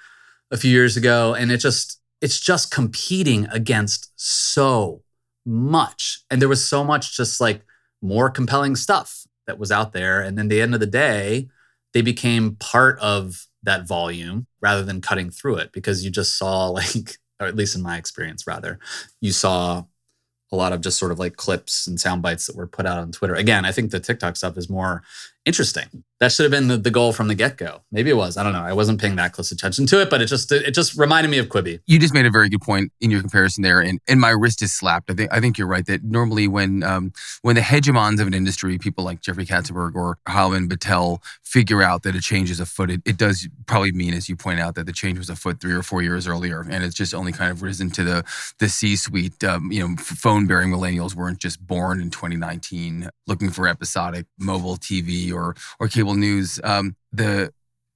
a 0.49 0.57
few 0.57 0.71
years 0.71 0.95
ago, 0.95 1.33
and 1.33 1.51
it 1.51 1.57
just 1.57 1.99
it's 2.21 2.39
just 2.39 2.71
competing 2.71 3.47
against 3.47 4.11
so 4.15 5.03
much. 5.45 6.23
And 6.29 6.41
there 6.41 6.49
was 6.49 6.65
so 6.65 6.83
much 6.83 7.17
just 7.17 7.41
like 7.41 7.63
more 8.01 8.29
compelling 8.29 8.75
stuff 8.75 9.25
that 9.47 9.59
was 9.59 9.71
out 9.71 9.91
there. 9.91 10.21
And 10.21 10.37
then 10.37 10.47
the 10.47 10.61
end 10.61 10.73
of 10.73 10.79
the 10.79 10.87
day, 10.87 11.49
they 11.93 12.01
became 12.01 12.55
part 12.55 12.97
of 12.99 13.47
that 13.63 13.87
volume 13.87 14.47
rather 14.61 14.83
than 14.83 15.01
cutting 15.01 15.29
through 15.29 15.57
it 15.57 15.71
because 15.71 16.05
you 16.05 16.11
just 16.11 16.37
saw 16.37 16.67
like 16.69 17.17
or 17.39 17.47
at 17.47 17.55
least 17.55 17.75
in 17.75 17.81
my 17.81 17.97
experience 17.97 18.45
rather 18.45 18.79
you 19.19 19.31
saw 19.31 19.83
a 20.51 20.55
lot 20.55 20.73
of 20.73 20.81
just 20.81 20.99
sort 20.99 21.11
of 21.11 21.19
like 21.19 21.35
clips 21.37 21.87
and 21.87 21.99
sound 21.99 22.21
bites 22.21 22.47
that 22.47 22.55
were 22.55 22.67
put 22.67 22.85
out 22.85 22.97
on 22.97 23.11
Twitter. 23.11 23.35
Again, 23.35 23.65
I 23.65 23.71
think 23.71 23.91
the 23.91 23.99
TikTok 23.99 24.35
stuff 24.35 24.57
is 24.57 24.69
more 24.69 25.03
interesting. 25.45 26.03
That 26.21 26.31
should 26.31 26.43
have 26.43 26.51
been 26.51 26.67
the, 26.67 26.77
the 26.77 26.91
goal 26.91 27.13
from 27.13 27.29
the 27.29 27.33
get 27.33 27.57
go. 27.57 27.81
Maybe 27.91 28.11
it 28.11 28.13
was. 28.13 28.37
I 28.37 28.43
don't 28.43 28.53
know. 28.53 28.61
I 28.61 28.73
wasn't 28.73 29.01
paying 29.01 29.15
that 29.15 29.33
close 29.33 29.51
attention 29.51 29.87
to 29.87 29.99
it, 30.01 30.11
but 30.11 30.21
it 30.21 30.27
just 30.27 30.51
it 30.51 30.71
just 30.75 30.95
reminded 30.95 31.29
me 31.29 31.39
of 31.39 31.47
Quibi. 31.47 31.79
You 31.87 31.97
just 31.97 32.13
made 32.13 32.27
a 32.27 32.29
very 32.29 32.47
good 32.47 32.61
point 32.61 32.91
in 33.01 33.09
your 33.09 33.21
comparison 33.21 33.63
there, 33.63 33.81
and 33.81 33.99
and 34.07 34.21
my 34.21 34.29
wrist 34.29 34.61
is 34.61 34.71
slapped. 34.71 35.09
I 35.09 35.15
think 35.15 35.33
I 35.33 35.39
think 35.39 35.57
you're 35.57 35.67
right 35.67 35.83
that 35.87 36.03
normally 36.03 36.47
when 36.47 36.83
um, 36.83 37.11
when 37.41 37.55
the 37.55 37.61
hegemons 37.61 38.21
of 38.21 38.27
an 38.27 38.35
industry, 38.35 38.77
people 38.77 39.03
like 39.03 39.21
Jeffrey 39.21 39.47
Katzenberg 39.47 39.95
or 39.95 40.19
Heilemann 40.27 40.69
Battelle, 40.69 41.23
figure 41.43 41.81
out 41.81 42.03
that 42.03 42.13
a 42.13 42.21
change 42.21 42.51
is 42.51 42.59
afoot, 42.59 42.91
it, 42.91 43.01
it 43.03 43.17
does 43.17 43.47
probably 43.65 43.91
mean, 43.91 44.13
as 44.13 44.29
you 44.29 44.35
point 44.35 44.59
out, 44.59 44.75
that 44.75 44.85
the 44.85 44.93
change 44.93 45.17
was 45.17 45.27
afoot 45.27 45.59
three 45.59 45.73
or 45.73 45.81
four 45.81 46.03
years 46.03 46.27
earlier, 46.27 46.61
and 46.69 46.83
it's 46.83 46.93
just 46.93 47.15
only 47.15 47.31
kind 47.31 47.49
of 47.49 47.63
risen 47.63 47.89
to 47.89 48.03
the 48.03 48.23
the 48.59 48.69
C-suite. 48.69 49.43
Um, 49.43 49.71
you 49.71 49.87
know, 49.87 49.95
phone 49.97 50.45
bearing 50.45 50.69
millennials 50.69 51.15
weren't 51.15 51.39
just 51.39 51.65
born 51.65 51.99
in 51.99 52.11
2019 52.11 53.09
looking 53.25 53.49
for 53.49 53.67
episodic 53.67 54.27
mobile 54.37 54.77
TV 54.77 55.33
or 55.33 55.55
or 55.79 55.87
cable 55.87 56.10
news. 56.13 56.59
Um, 56.63 56.95
the 57.11 57.51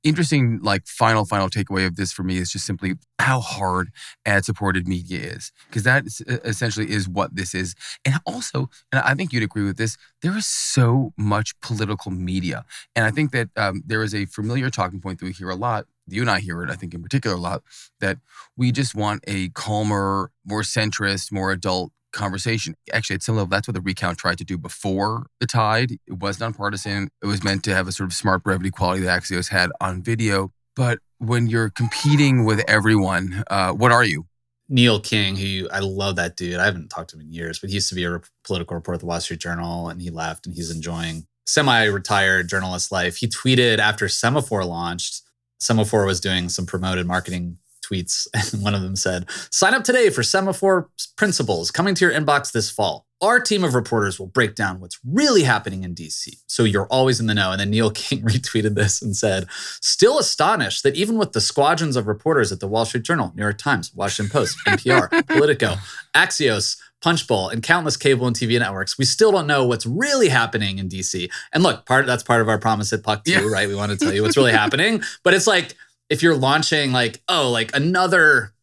interesting 0.05 0.59
like 0.61 0.85
final 0.85 1.25
final 1.25 1.49
takeaway 1.49 1.85
of 1.87 1.95
this 1.95 2.13
for 2.13 2.23
me 2.23 2.37
is 2.37 2.51
just 2.51 2.65
simply 2.65 2.93
how 3.19 3.39
hard 3.39 3.89
ad 4.25 4.45
supported 4.45 4.87
media 4.87 5.19
is 5.19 5.51
because 5.67 5.81
that 5.81 6.03
essentially 6.45 6.91
is 6.91 7.09
what 7.09 7.35
this 7.35 7.55
is 7.55 7.73
and 8.05 8.13
also 8.23 8.69
and 8.91 9.01
i 9.01 9.15
think 9.15 9.33
you'd 9.33 9.41
agree 9.41 9.63
with 9.63 9.77
this 9.77 9.97
there 10.21 10.37
is 10.37 10.45
so 10.45 11.11
much 11.17 11.59
political 11.59 12.11
media 12.11 12.63
and 12.95 13.03
i 13.03 13.09
think 13.09 13.31
that 13.31 13.49
um, 13.57 13.81
there 13.83 14.03
is 14.03 14.13
a 14.13 14.25
familiar 14.25 14.69
talking 14.69 15.01
point 15.01 15.19
that 15.19 15.25
we 15.25 15.31
hear 15.31 15.49
a 15.49 15.55
lot 15.55 15.87
you 16.07 16.21
and 16.21 16.29
i 16.29 16.39
hear 16.39 16.61
it 16.61 16.69
i 16.69 16.75
think 16.75 16.93
in 16.93 17.01
particular 17.01 17.35
a 17.35 17.39
lot 17.39 17.63
that 17.99 18.19
we 18.55 18.71
just 18.71 18.93
want 18.93 19.23
a 19.25 19.49
calmer 19.49 20.29
more 20.45 20.61
centrist 20.61 21.31
more 21.31 21.51
adult 21.51 21.91
conversation. 22.15 22.75
Actually, 22.91 23.15
at 23.15 23.23
some 23.23 23.35
level, 23.35 23.49
that's 23.49 23.67
what 23.67 23.75
the 23.75 23.81
recount 23.81 24.17
tried 24.17 24.37
to 24.39 24.43
do 24.43 24.57
before 24.57 25.27
the 25.39 25.45
tide. 25.45 25.91
It 26.07 26.19
was 26.19 26.39
nonpartisan. 26.39 27.09
It 27.21 27.27
was 27.27 27.43
meant 27.43 27.63
to 27.65 27.75
have 27.75 27.87
a 27.87 27.91
sort 27.91 28.09
of 28.09 28.13
smart 28.13 28.43
brevity 28.43 28.71
quality 28.71 29.03
that 29.03 29.21
Axios 29.21 29.49
had 29.49 29.71
on 29.79 30.01
video. 30.01 30.51
But 30.75 30.99
when 31.19 31.47
you're 31.47 31.69
competing 31.69 32.45
with 32.45 32.63
everyone, 32.67 33.43
uh, 33.47 33.71
what 33.73 33.91
are 33.91 34.03
you? 34.03 34.25
Neil 34.67 34.99
King, 34.99 35.35
who 35.35 35.69
I 35.71 35.79
love 35.79 36.15
that 36.15 36.35
dude. 36.35 36.55
I 36.55 36.65
haven't 36.65 36.89
talked 36.89 37.11
to 37.11 37.17
him 37.17 37.21
in 37.21 37.31
years, 37.31 37.59
but 37.59 37.69
he 37.69 37.75
used 37.75 37.89
to 37.89 37.95
be 37.95 38.03
a 38.03 38.19
political 38.43 38.75
reporter 38.75 38.95
at 38.95 38.99
the 39.01 39.05
Wall 39.05 39.21
Street 39.21 39.39
Journal 39.39 39.89
and 39.89 40.01
he 40.01 40.09
left 40.09 40.47
and 40.47 40.55
he's 40.55 40.71
enjoying 40.71 41.27
semi-retired 41.45 42.49
journalist 42.49 42.91
life. 42.91 43.17
He 43.17 43.27
tweeted 43.27 43.77
after 43.77 44.07
Semafor 44.07 44.65
launched, 44.65 45.21
Semafor 45.61 46.05
was 46.05 46.19
doing 46.19 46.49
some 46.49 46.65
promoted 46.65 47.05
marketing 47.05 47.59
tweets, 47.85 48.27
and 48.53 48.63
one 48.63 48.75
of 48.75 48.81
them 48.81 48.95
said, 48.95 49.29
Sign 49.51 49.73
up 49.73 49.83
today 49.83 50.09
for 50.09 50.21
Semafor 50.21 50.87
Principals 51.15 51.71
coming 51.71 51.95
to 51.95 52.05
your 52.05 52.13
inbox 52.13 52.51
this 52.51 52.69
fall. 52.69 53.05
Our 53.21 53.39
team 53.39 53.63
of 53.63 53.75
reporters 53.75 54.19
will 54.19 54.27
break 54.27 54.55
down 54.55 54.81
what's 54.81 54.99
really 55.05 55.43
happening 55.43 55.83
in 55.83 55.95
DC, 55.95 56.35
so 56.47 56.63
you're 56.63 56.87
always 56.87 57.19
in 57.19 57.27
the 57.27 57.33
know. 57.33 57.51
And 57.51 57.59
then 57.59 57.69
Neil 57.69 57.91
King 57.91 58.21
retweeted 58.21 58.75
this 58.75 59.01
and 59.01 59.15
said, 59.15 59.47
Still 59.81 60.19
astonished 60.19 60.83
that 60.83 60.95
even 60.95 61.17
with 61.17 61.31
the 61.31 61.41
squadrons 61.41 61.95
of 61.95 62.07
reporters 62.07 62.51
at 62.51 62.59
the 62.59 62.67
Wall 62.67 62.85
Street 62.85 63.03
Journal, 63.03 63.31
New 63.35 63.43
York 63.43 63.57
Times, 63.57 63.93
Washington 63.95 64.31
Post, 64.31 64.57
NPR, 64.67 65.27
Politico, 65.27 65.75
Axios, 66.13 66.77
Punchbowl, 67.01 67.49
and 67.49 67.61
countless 67.61 67.97
cable 67.97 68.25
and 68.25 68.35
TV 68.35 68.59
networks, 68.59 68.97
we 68.97 69.05
still 69.05 69.31
don't 69.31 69.47
know 69.47 69.65
what's 69.65 69.85
really 69.85 70.27
happening 70.27 70.79
in 70.79 70.89
DC. 70.89 71.29
And 71.53 71.61
look, 71.61 71.85
part 71.85 72.07
that's 72.07 72.23
part 72.23 72.41
of 72.41 72.49
our 72.49 72.57
promise 72.57 72.91
at 72.93 73.03
Puck 73.03 73.23
too, 73.25 73.31
yeah. 73.31 73.47
right? 73.47 73.67
We 73.67 73.75
want 73.75 73.91
to 73.91 73.97
tell 73.97 74.13
you 74.13 74.23
what's 74.23 74.37
really 74.37 74.51
happening. 74.51 75.03
But 75.23 75.35
it's 75.35 75.47
like 75.47 75.75
if 76.09 76.21
you're 76.21 76.35
launching 76.35 76.91
like, 76.91 77.21
oh, 77.27 77.49
like 77.49 77.75
another 77.75 78.53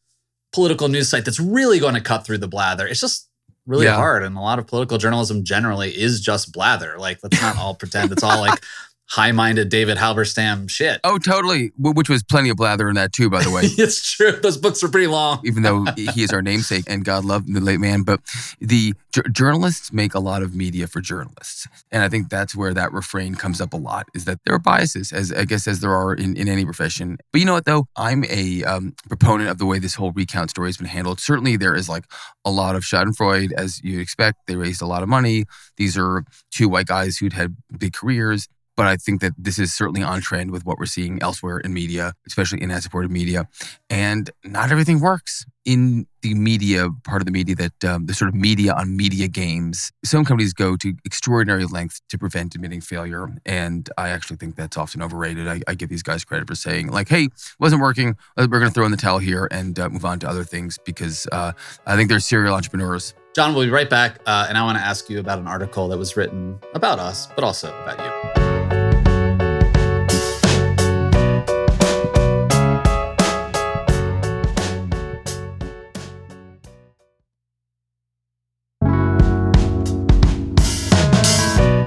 political 0.53 0.89
news 0.89 1.09
site 1.09 1.25
that's 1.25 1.41
really 1.41 1.79
going 1.79 1.95
to 1.95 2.01
cut 2.01 2.25
through 2.25 2.39
the 2.39 2.49
blather, 2.49 2.87
it's 2.87 3.01
just 3.01 3.29
really 3.67 3.87
yeah. 3.87 3.97
hard. 3.97 4.23
And 4.23 4.37
a 4.37 4.41
lot 4.41 4.59
of 4.59 4.67
political 4.67 4.99
journalism 4.99 5.45
generally 5.45 5.91
is 5.91 6.21
just 6.21 6.53
blather. 6.53 6.97
Like, 6.99 7.19
let's 7.23 7.41
not 7.41 7.59
all 7.59 7.75
pretend 7.75 8.13
it's 8.13 8.23
all 8.23 8.41
like 8.41 8.63
high-minded 9.13 9.69
David 9.69 9.99
Halberstam 9.99 10.71
shit. 10.71 10.99
Oh, 11.05 11.19
totally. 11.19 11.71
Which 11.77 12.09
was 12.09 12.23
plenty 12.23 12.49
of 12.49 12.57
blather 12.57 12.89
in 12.89 12.95
that 12.95 13.13
too, 13.13 13.29
by 13.29 13.43
the 13.43 13.51
way. 13.51 13.61
it's 13.65 14.11
true. 14.11 14.33
Those 14.33 14.57
books 14.57 14.83
are 14.83 14.89
pretty 14.89 15.07
long. 15.07 15.41
Even 15.45 15.63
though 15.63 15.85
he 15.97 16.23
is 16.23 16.33
our 16.33 16.41
namesake, 16.41 16.85
and 16.87 17.05
God 17.05 17.27
love 17.27 17.47
the 17.47 17.61
late 17.61 17.79
man, 17.79 18.05
but 18.05 18.21
the 18.59 18.95
j- 19.13 19.21
journalists 19.31 19.93
make 19.93 20.15
a 20.15 20.19
lot 20.19 20.43
of 20.43 20.55
media 20.55 20.87
for 20.87 21.03
journalists, 21.03 21.69
and 21.91 22.03
I 22.03 22.09
think 22.09 22.31
that's 22.31 22.57
where 22.57 22.73
that 22.73 22.91
refrain 22.93 23.35
comes 23.35 23.61
up 23.61 23.75
a 23.75 23.77
lot. 23.77 24.07
Is 24.15 24.25
that 24.25 24.39
there 24.47 24.55
are 24.55 24.59
biases, 24.59 25.13
as 25.13 25.31
I 25.31 25.45
guess 25.45 25.69
as 25.69 25.81
there 25.81 25.93
are 25.93 26.15
in, 26.15 26.35
in 26.35 26.49
any 26.49 26.65
profession. 26.65 27.19
But 27.33 27.41
you 27.41 27.47
know 27.47 27.53
what 27.53 27.67
though, 27.67 27.89
I'm 27.97 28.25
a 28.31 28.65
um, 28.65 28.95
proponent 29.09 29.51
of 29.51 29.59
the 29.59 29.67
way 29.67 29.79
this 29.79 29.95
whole 29.95 30.13
recount 30.13 30.49
story 30.49 30.69
has 30.69 30.79
been 30.79 30.87
handled. 30.87 31.21
Certainly, 31.21 31.59
there 31.59 31.75
is 31.75 31.87
like 31.87 32.05
a 32.47 32.51
lot 32.51 32.77
of 32.77 32.83
Schadenfreude, 32.83 33.53
as 33.53 33.79
you'd 33.85 34.01
expect. 34.01 34.47
They 34.47 34.57
raised 34.57 34.81
a 34.81 34.87
lot 34.87 35.03
of 35.03 35.09
money. 35.11 35.45
These 35.77 35.99
are 35.99 36.25
two 36.51 36.71
white 36.71 36.87
guys 36.87 37.19
who'd 37.19 37.35
had 37.35 37.57
big 37.79 37.93
careers. 37.93 38.49
But 38.77 38.87
I 38.87 38.97
think 38.97 39.21
that 39.21 39.33
this 39.37 39.59
is 39.59 39.75
certainly 39.75 40.03
on 40.03 40.21
trend 40.21 40.51
with 40.51 40.65
what 40.65 40.79
we're 40.79 40.87
seeing 40.87 41.21
elsewhere 41.23 41.59
in 41.59 41.75
media, 41.75 42.15
especially 42.27 42.63
in 42.63 42.71
ad 42.71 42.83
supported 42.83 43.11
media. 43.11 43.49
And 43.91 44.31
not 44.45 44.71
everything 44.73 45.01
works 45.01 45.45
in 45.65 46.07
the 46.23 46.35
media 46.35 46.89
part 47.05 47.21
of 47.21 47.27
the 47.27 47.33
media 47.33 47.55
that 47.57 47.85
um, 47.85 48.07
the 48.07 48.15
sort 48.15 48.29
of 48.29 48.35
media 48.35 48.73
on 48.73 48.97
media 48.97 49.29
games. 49.29 49.93
Some 50.05 50.25
companies 50.25 50.53
go 50.53 50.77
to 50.77 50.95
extraordinary 51.05 51.65
lengths 51.65 52.01
to 52.09 52.19
prevent 52.19 52.55
admitting 52.55 52.81
failure. 52.81 53.29
And 53.45 53.89
I 53.99 54.09
actually 54.09 54.37
think 54.37 54.57
that's 54.57 54.77
often 54.77 55.03
overrated. 55.03 55.47
I, 55.49 55.61
I 55.69 55.75
give 55.75 55.89
these 55.89 56.03
guys 56.03 56.25
credit 56.25 56.49
for 56.49 56.55
saying, 56.55 56.89
like, 56.89 57.09
hey, 57.09 57.29
wasn't 57.59 57.83
working. 57.83 58.17
We're 58.37 58.47
going 58.47 58.65
to 58.65 58.71
throw 58.71 58.87
in 58.87 58.91
the 58.91 58.97
towel 58.97 59.19
here 59.19 59.49
and 59.51 59.79
uh, 59.79 59.89
move 59.91 60.05
on 60.05 60.19
to 60.21 60.29
other 60.29 60.45
things 60.45 60.79
because 60.85 61.27
uh, 61.33 61.53
I 61.87 61.97
think 61.97 62.09
they're 62.09 62.21
serial 62.21 62.55
entrepreneurs. 62.55 63.15
John, 63.35 63.55
we'll 63.55 63.65
be 63.65 63.71
right 63.71 63.89
back. 63.89 64.21
Uh, 64.27 64.47
and 64.49 64.59
I 64.59 64.63
want 64.63 64.79
to 64.79 64.85
ask 64.85 65.09
you 65.09 65.19
about 65.19 65.39
an 65.39 65.47
article 65.47 65.89
that 65.89 65.99
was 65.99 66.17
written 66.17 66.59
about 66.75 66.99
us, 66.99 67.29
but 67.29 67.45
also 67.45 67.69
about 67.83 67.99
you. 67.99 68.72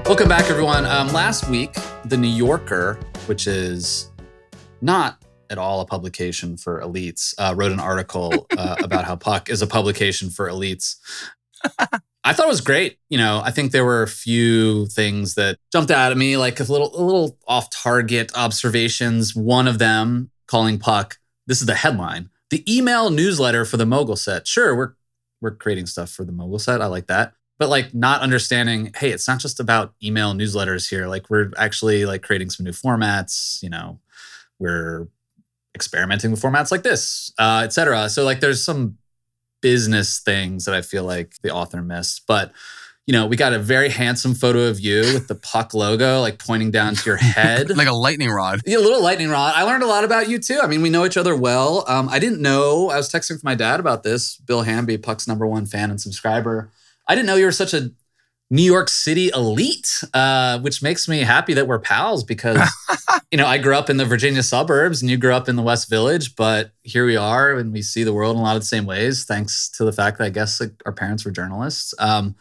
Welcome 0.06 0.28
back, 0.28 0.48
everyone. 0.48 0.86
Um, 0.86 1.08
last 1.08 1.48
week, 1.48 1.74
The 2.04 2.16
New 2.16 2.28
Yorker, 2.28 2.96
which 3.26 3.48
is 3.48 4.12
not 4.80 5.20
at 5.50 5.58
all 5.58 5.80
a 5.80 5.84
publication 5.84 6.56
for 6.56 6.80
elites, 6.80 7.34
uh, 7.38 7.56
wrote 7.56 7.72
an 7.72 7.80
article 7.80 8.46
uh, 8.56 8.76
about 8.84 9.04
how 9.04 9.16
Puck 9.16 9.50
is 9.50 9.62
a 9.62 9.66
publication 9.66 10.30
for 10.30 10.48
elites. 10.48 10.94
I 12.22 12.32
thought 12.32 12.46
it 12.46 12.50
was 12.50 12.60
great. 12.60 13.00
You 13.08 13.18
know, 13.18 13.42
I 13.44 13.50
think 13.50 13.72
there 13.72 13.84
were 13.84 14.04
a 14.04 14.08
few 14.08 14.86
things 14.86 15.34
that 15.34 15.58
jumped 15.72 15.90
out 15.90 16.12
at 16.12 16.16
me, 16.16 16.36
like 16.36 16.60
a 16.60 16.62
little, 16.62 16.94
a 16.96 17.02
little 17.02 17.36
off-target 17.48 18.30
observations. 18.36 19.34
One 19.34 19.66
of 19.66 19.80
them 19.80 20.30
calling 20.46 20.78
Puck. 20.78 21.18
This 21.48 21.60
is 21.60 21.66
the 21.66 21.74
headline: 21.74 22.30
the 22.50 22.62
email 22.72 23.10
newsletter 23.10 23.64
for 23.64 23.76
the 23.76 23.86
Mogul 23.86 24.14
set. 24.14 24.46
Sure, 24.46 24.72
we're 24.76 24.92
we're 25.40 25.56
creating 25.56 25.86
stuff 25.86 26.10
for 26.10 26.24
the 26.24 26.30
Mogul 26.30 26.60
set. 26.60 26.80
I 26.80 26.86
like 26.86 27.08
that 27.08 27.32
but 27.58 27.68
like 27.68 27.94
not 27.94 28.20
understanding 28.20 28.92
hey 28.96 29.10
it's 29.10 29.26
not 29.26 29.38
just 29.38 29.60
about 29.60 29.94
email 30.02 30.34
newsletters 30.34 30.88
here. 30.88 31.06
Like 31.06 31.30
we're 31.30 31.50
actually 31.56 32.06
like 32.06 32.22
creating 32.22 32.50
some 32.50 32.64
new 32.64 32.72
formats 32.72 33.62
you 33.62 33.70
know 33.70 33.98
we're 34.58 35.08
experimenting 35.74 36.30
with 36.30 36.40
formats 36.40 36.70
like 36.70 36.82
this 36.82 37.32
uh, 37.38 37.62
etc 37.64 38.08
so 38.08 38.24
like 38.24 38.40
there's 38.40 38.64
some 38.64 38.96
business 39.60 40.20
things 40.20 40.64
that 40.64 40.74
i 40.74 40.80
feel 40.80 41.04
like 41.04 41.34
the 41.42 41.50
author 41.50 41.82
missed 41.82 42.22
but 42.26 42.52
you 43.06 43.12
know 43.12 43.26
we 43.26 43.36
got 43.36 43.52
a 43.52 43.58
very 43.58 43.88
handsome 43.88 44.34
photo 44.34 44.68
of 44.68 44.80
you 44.80 45.00
with 45.00 45.28
the 45.28 45.34
puck 45.34 45.74
logo 45.74 46.20
like 46.20 46.38
pointing 46.38 46.70
down 46.70 46.94
to 46.94 47.04
your 47.04 47.16
head. 47.16 47.70
Like 47.76 47.88
a 47.88 47.92
lightning 47.92 48.30
rod. 48.30 48.60
Yeah, 48.64 48.78
a 48.78 48.80
little 48.80 49.02
lightning 49.02 49.28
rod. 49.28 49.52
I 49.54 49.62
learned 49.62 49.82
a 49.82 49.86
lot 49.86 50.02
about 50.02 50.28
you 50.28 50.38
too. 50.38 50.60
I 50.62 50.66
mean 50.66 50.82
we 50.82 50.90
know 50.90 51.04
each 51.04 51.16
other 51.16 51.36
well. 51.36 51.84
Um, 51.88 52.08
i 52.08 52.18
didn't 52.18 52.40
know 52.40 52.90
i 52.90 52.96
was 52.96 53.08
texting 53.10 53.32
with 53.32 53.44
my 53.44 53.54
dad 53.54 53.80
about 53.80 54.02
this 54.02 54.36
bill 54.38 54.62
hamby 54.62 54.98
puck's 54.98 55.28
number 55.28 55.46
one 55.46 55.66
fan 55.66 55.90
and 55.90 56.00
subscriber 56.00 56.70
I 57.08 57.14
didn't 57.14 57.26
know 57.26 57.36
you 57.36 57.46
were 57.46 57.52
such 57.52 57.74
a 57.74 57.90
New 58.48 58.62
York 58.62 58.88
City 58.88 59.30
elite, 59.34 60.04
uh, 60.14 60.60
which 60.60 60.82
makes 60.82 61.08
me 61.08 61.20
happy 61.20 61.54
that 61.54 61.66
we're 61.66 61.80
pals 61.80 62.22
because, 62.22 62.60
you 63.32 63.38
know, 63.38 63.46
I 63.46 63.58
grew 63.58 63.74
up 63.74 63.90
in 63.90 63.96
the 63.96 64.04
Virginia 64.04 64.42
suburbs 64.42 65.02
and 65.02 65.10
you 65.10 65.16
grew 65.16 65.32
up 65.32 65.48
in 65.48 65.56
the 65.56 65.62
West 65.62 65.90
Village, 65.90 66.36
but 66.36 66.70
here 66.84 67.04
we 67.04 67.16
are 67.16 67.54
and 67.56 67.72
we 67.72 67.82
see 67.82 68.04
the 68.04 68.12
world 68.12 68.36
in 68.36 68.40
a 68.40 68.44
lot 68.44 68.54
of 68.54 68.62
the 68.62 68.66
same 68.66 68.86
ways, 68.86 69.24
thanks 69.24 69.68
to 69.70 69.84
the 69.84 69.92
fact 69.92 70.18
that 70.18 70.24
I 70.24 70.30
guess 70.30 70.60
like, 70.60 70.80
our 70.86 70.92
parents 70.92 71.24
were 71.24 71.32
journalists. 71.32 71.92
Um, 71.98 72.36